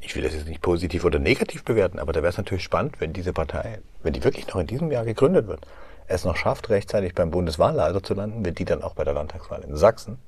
[0.00, 2.98] Ich will das jetzt nicht positiv oder negativ bewerten, aber da wäre es natürlich spannend,
[2.98, 5.66] wenn diese Partei, wenn die wirklich noch in diesem Jahr gegründet wird,
[6.08, 9.62] es noch schafft, rechtzeitig beim Bundeswahlleiter zu landen, wenn die dann auch bei der Landtagswahl
[9.62, 10.18] in Sachsen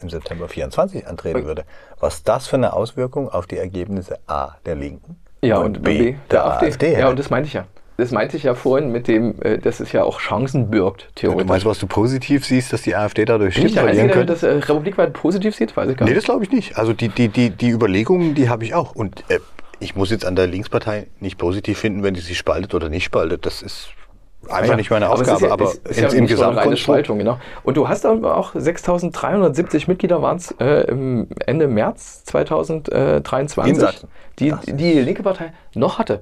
[0.00, 1.64] im September 24 antreten würde.
[2.00, 6.44] Was das für eine Auswirkung auf die Ergebnisse A der Linken Ja, und, B der,
[6.46, 7.08] AfD, Ja, hätte.
[7.10, 7.64] und das meinte ich ja.
[7.98, 11.12] Das meinte ich ja vorhin mit dem, äh, dass es ja auch Chancen birgt, Du
[11.14, 11.46] theoretisch.
[11.48, 14.32] meinst, was du positiv siehst, dass die AfD dadurch Stimmen der verlieren der könnte?
[14.34, 15.74] das äh, republikweit positiv sieht?
[15.78, 16.18] Weiß ich gar Nee, nicht.
[16.18, 16.76] das glaube ich nicht.
[16.76, 18.94] Also die, die, die, die Überlegungen, die habe ich auch.
[18.94, 19.38] Und äh,
[19.80, 23.04] ich muss jetzt an der Linkspartei nicht positiv finden, wenn die sich spaltet oder nicht
[23.04, 23.46] spaltet.
[23.46, 23.88] Das ist
[24.50, 25.36] einfach Ja, nicht meine aber es Aufgabe.
[25.36, 26.78] ist ja, Aber es ist im, ja im Gesamtkonstrukt.
[26.80, 27.38] Spaltung, genau.
[27.64, 30.86] Und du hast aber auch 6.370 Mitglieder waren es äh,
[31.46, 34.08] Ende März 2023, In Sachsen.
[34.38, 36.20] die Das die linke Partei noch hatte.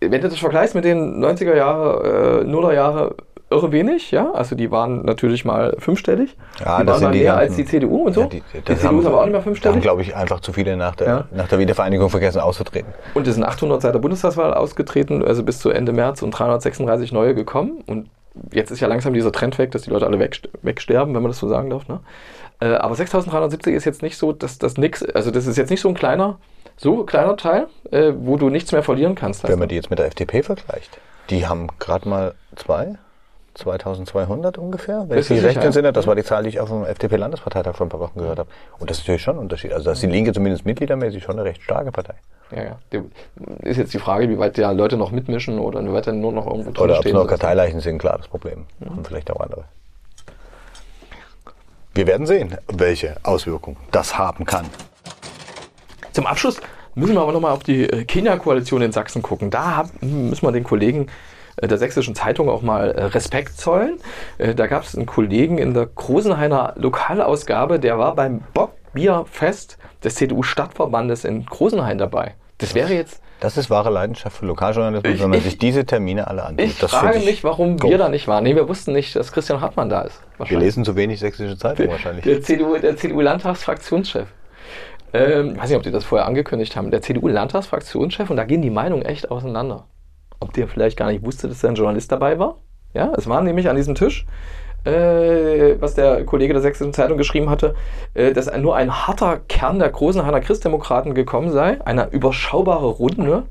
[0.00, 3.16] Wenn du das vergleichst mit den 90er Jahre, äh, Nuller Jahre,
[3.52, 4.30] irre wenig, ja.
[4.32, 6.36] Also die waren natürlich mal fünfstellig.
[6.64, 8.20] Ja, die das waren sind mal die mehr ganzen- als die CDU und so.
[8.22, 9.80] Ja, die, die, CDU ist aber auch nicht mehr Da haben, fünfstellig.
[9.82, 11.24] glaube ich, einfach zu viele nach der, Ja.
[11.30, 12.92] nach der Wiedervereinigung vergessen auszutreten.
[13.14, 17.12] Und es sind 800 seit der Bundestagswahl ausgetreten, also bis zu Ende März und 336
[17.12, 17.82] neue gekommen.
[17.86, 18.08] Und
[18.52, 21.30] jetzt ist ja langsam dieser Trend weg, dass die Leute alle wegst- wegsterben, wenn man
[21.30, 21.86] das so sagen darf.
[21.88, 22.00] Ne?
[22.60, 25.80] Äh, aber 6370 ist jetzt nicht so, dass das nix, also das ist jetzt nicht
[25.80, 26.38] so ein kleiner,
[26.76, 29.46] so kleiner Teil, äh, wo du nichts mehr verlieren kannst.
[29.46, 30.98] Wenn man die jetzt mit der FDP vergleicht,
[31.30, 32.94] die haben gerade mal zwei,
[33.54, 35.92] 2200 ungefähr, wenn Bist ich mich recht entsinne.
[35.92, 38.48] Das war die Zahl, die ich auf dem FDP-Landesparteitag vor ein paar Wochen gehört habe.
[38.78, 39.72] Und das ist natürlich schon ein Unterschied.
[39.72, 42.14] Also da ist die Linke zumindest mitgliedermäßig schon eine recht starke Partei.
[42.54, 43.02] ja, ja.
[43.60, 46.32] Ist jetzt die Frage, wie weit ja Leute noch mitmischen oder wie weit dann nur
[46.32, 48.66] noch irgendwo drin Oder ob es nur Karteileichen sind, klar, das Problem.
[48.80, 49.64] Und vielleicht auch andere.
[51.94, 54.64] Wir werden sehen, welche Auswirkungen das haben kann.
[56.12, 56.58] Zum Abschluss
[56.94, 59.50] müssen wir aber nochmal auf die äh, Kenia-Koalition in Sachsen gucken.
[59.50, 61.08] Da hab, müssen wir den Kollegen
[61.70, 63.98] der Sächsischen Zeitung auch mal äh, Respekt zollen.
[64.38, 70.14] Äh, Da gab es einen Kollegen in der Großenhainer Lokalausgabe, der war beim Bockbierfest des
[70.16, 72.34] CDU-Stadtverbandes in Großenhain dabei.
[72.58, 75.84] Das wäre jetzt, Das ist wahre Leidenschaft für Lokaljournalismus, Ich- wenn man ich- sich diese
[75.84, 76.64] Termine alle antut.
[76.66, 77.90] ich das frage finde mich, warum groß.
[77.90, 78.44] wir da nicht waren.
[78.44, 80.20] Nee, wir wussten nicht, dass Christian Hartmann da ist.
[80.46, 82.24] Wir lesen zu wenig sächsische Zeitung wahrscheinlich.
[82.24, 84.28] Der CDU, der CDU-Landtagsfraktionschef.
[85.14, 86.90] Ähm, weiß nicht, ob die das vorher angekündigt haben.
[86.90, 89.84] Der CDU-Landtagsfraktionschef, und da gehen die Meinungen echt auseinander.
[90.42, 92.56] Ob der vielleicht gar nicht wusste, dass da ein Journalist dabei war?
[92.94, 94.26] Ja, es war nämlich an diesem Tisch,
[94.84, 97.76] äh, was der Kollege der Sächsischen Zeitung geschrieben hatte,
[98.14, 103.44] äh, dass nur ein harter Kern der großen Hanna Christdemokraten gekommen sei, eine überschaubare Runde.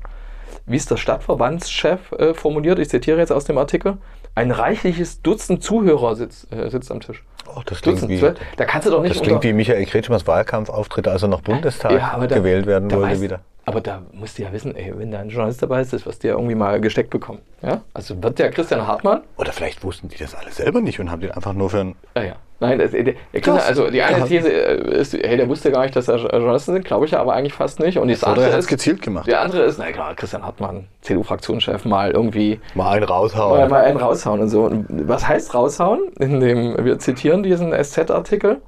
[0.64, 3.96] wie es der Stadtverbandschef äh, formuliert, ich zitiere jetzt aus dem Artikel,
[4.34, 7.22] ein reichliches Dutzend Zuhörer sitzt, äh, sitzt am Tisch.
[7.54, 8.38] Oh, das klingt, Dutzend, wie, zwölf.
[8.56, 11.92] Da kannst du doch nicht das klingt wie Michael Kretschmers Wahlkampfauftritt, als er noch Bundestag
[11.92, 13.40] Ja, aber da- gewählt werden wollte weißt- wieder.
[13.64, 16.24] Aber da musst du ja wissen, ey, wenn da ein Journalist dabei ist, das wirst
[16.24, 17.38] du ja irgendwie mal gesteckt bekommen.
[17.62, 17.82] Ja?
[17.94, 21.20] Also wird der Christian Hartmann, Oder vielleicht wussten die das alle selber nicht und haben
[21.20, 21.94] den einfach nur für ein.
[22.16, 22.36] ja, ja.
[22.62, 23.68] Nein, das, der, der Christian, Krass.
[23.68, 24.24] also die eine.
[24.24, 27.20] These äh, ist, hey, der wusste gar nicht, dass da Journalisten sind, glaube ich ja,
[27.20, 27.98] aber eigentlich fast nicht.
[27.98, 29.26] Und das Oder andere er hat es ist, gezielt gemacht.
[29.26, 33.68] der andere ist, na klar, Christian Hartmann, CDU-Fraktionschef, mal irgendwie Mal einen mal, raushauen.
[33.68, 34.62] mal einen raushauen und so.
[34.62, 36.12] Und was heißt raushauen?
[36.20, 38.62] In dem, wir zitieren diesen SZ-Artikel.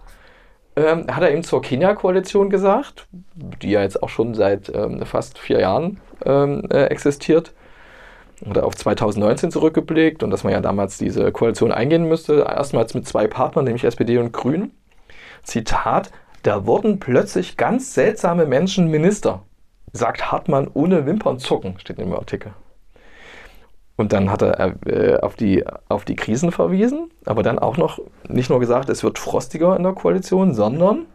[0.77, 3.07] Ähm, hat er eben zur Kenia-Koalition gesagt,
[3.63, 7.53] die ja jetzt auch schon seit ähm, fast vier Jahren ähm, äh, existiert.
[8.49, 12.41] Oder auf 2019 zurückgeblickt und dass man ja damals diese Koalition eingehen müsste.
[12.41, 14.73] Erstmals mit zwei Partnern, nämlich SPD und Grünen.
[15.43, 16.11] Zitat:
[16.43, 19.43] Da wurden plötzlich ganz seltsame Menschen Minister,
[19.93, 22.53] sagt Hartmann ohne Wimpernzucken, steht in dem Artikel.
[23.97, 28.01] Und dann hat er äh, auf, die, auf die Krisen verwiesen, aber dann auch noch
[28.29, 31.07] nicht nur gesagt, es wird frostiger in der Koalition, sondern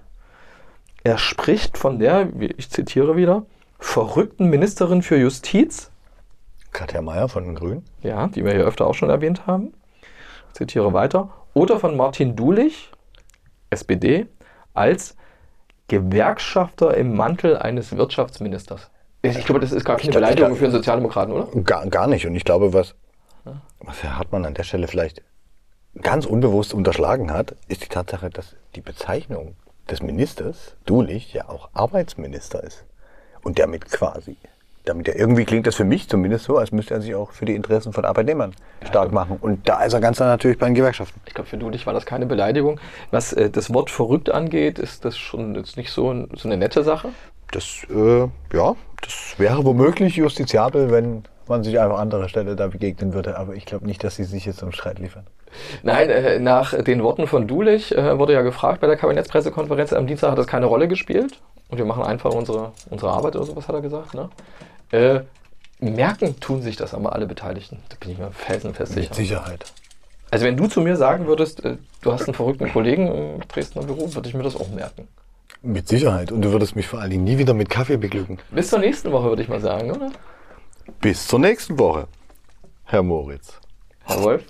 [1.04, 3.46] er spricht von der, ich zitiere wieder,
[3.80, 5.89] verrückten Ministerin für Justiz,
[6.72, 7.86] Katja Mayer von den Grünen.
[8.02, 9.74] ja, die wir hier öfter auch schon erwähnt haben.
[10.50, 11.30] Ich zitiere weiter.
[11.54, 12.92] Oder von Martin Dulich,
[13.70, 14.28] SPD,
[14.74, 15.16] als
[15.88, 18.90] Gewerkschafter im Mantel eines Wirtschaftsministers.
[19.22, 21.62] Ich glaube, das ist gar keine Beleidigung für einen Sozialdemokraten, oder?
[21.62, 22.26] Gar, gar nicht.
[22.26, 22.96] Und ich glaube, was,
[23.80, 25.24] was Herr Hartmann an der Stelle vielleicht
[26.02, 29.56] ganz unbewusst unterschlagen hat, ist die Tatsache, dass die Bezeichnung
[29.90, 32.86] des Ministers, Dulich, ja auch Arbeitsminister ist.
[33.42, 34.38] Und damit quasi,
[34.86, 37.46] damit er irgendwie klingt das für mich zumindest so, als müsste er sich auch für
[37.46, 38.54] die Interessen von Arbeitnehmern
[38.88, 39.38] stark machen.
[39.40, 41.20] Und da ist er ganz natürlich bei den Gewerkschaften.
[41.28, 42.80] Ich glaube, für Dulich war das keine Beleidigung.
[43.12, 46.58] Was äh, das Wort verrückt angeht, ist das schon jetzt nicht so, ein, so eine
[46.58, 47.10] nette Sache.
[47.52, 52.68] Das, äh, ja, das wäre womöglich justiziabel, wenn man sich einfach an anderer Stelle da
[52.68, 53.38] begegnen würde.
[53.38, 55.26] Aber ich glaube nicht, dass sie sich jetzt zum Streit liefern.
[55.84, 60.08] Nein, äh, nach den Worten von Dulich äh, wurde ja gefragt bei der Kabinettspressekonferenz am
[60.08, 61.40] Dienstag, hat das keine Rolle gespielt.
[61.70, 64.14] Und wir machen einfach unsere, unsere Arbeit oder sowas, hat er gesagt.
[64.14, 64.30] Ne?
[64.92, 65.22] Äh,
[65.80, 67.80] merken tun sich das aber alle Beteiligten.
[67.90, 69.10] Da bin ich mir felsenfest sicher.
[69.10, 69.72] Mit Sicherheit.
[70.32, 73.84] Also wenn du zu mir sagen würdest, äh, du hast einen verrückten Kollegen im Dresdner
[73.84, 75.08] Büro, würde ich mir das auch merken.
[75.62, 76.32] Mit Sicherheit.
[76.32, 78.40] Und du würdest mich vor allen Dingen nie wieder mit Kaffee beglücken.
[78.52, 80.12] Bis zur nächsten Woche, würde ich mal sagen, oder?
[81.02, 82.08] Bis zur nächsten Woche,
[82.86, 83.60] Herr Moritz.
[84.06, 84.44] Herr Wolf?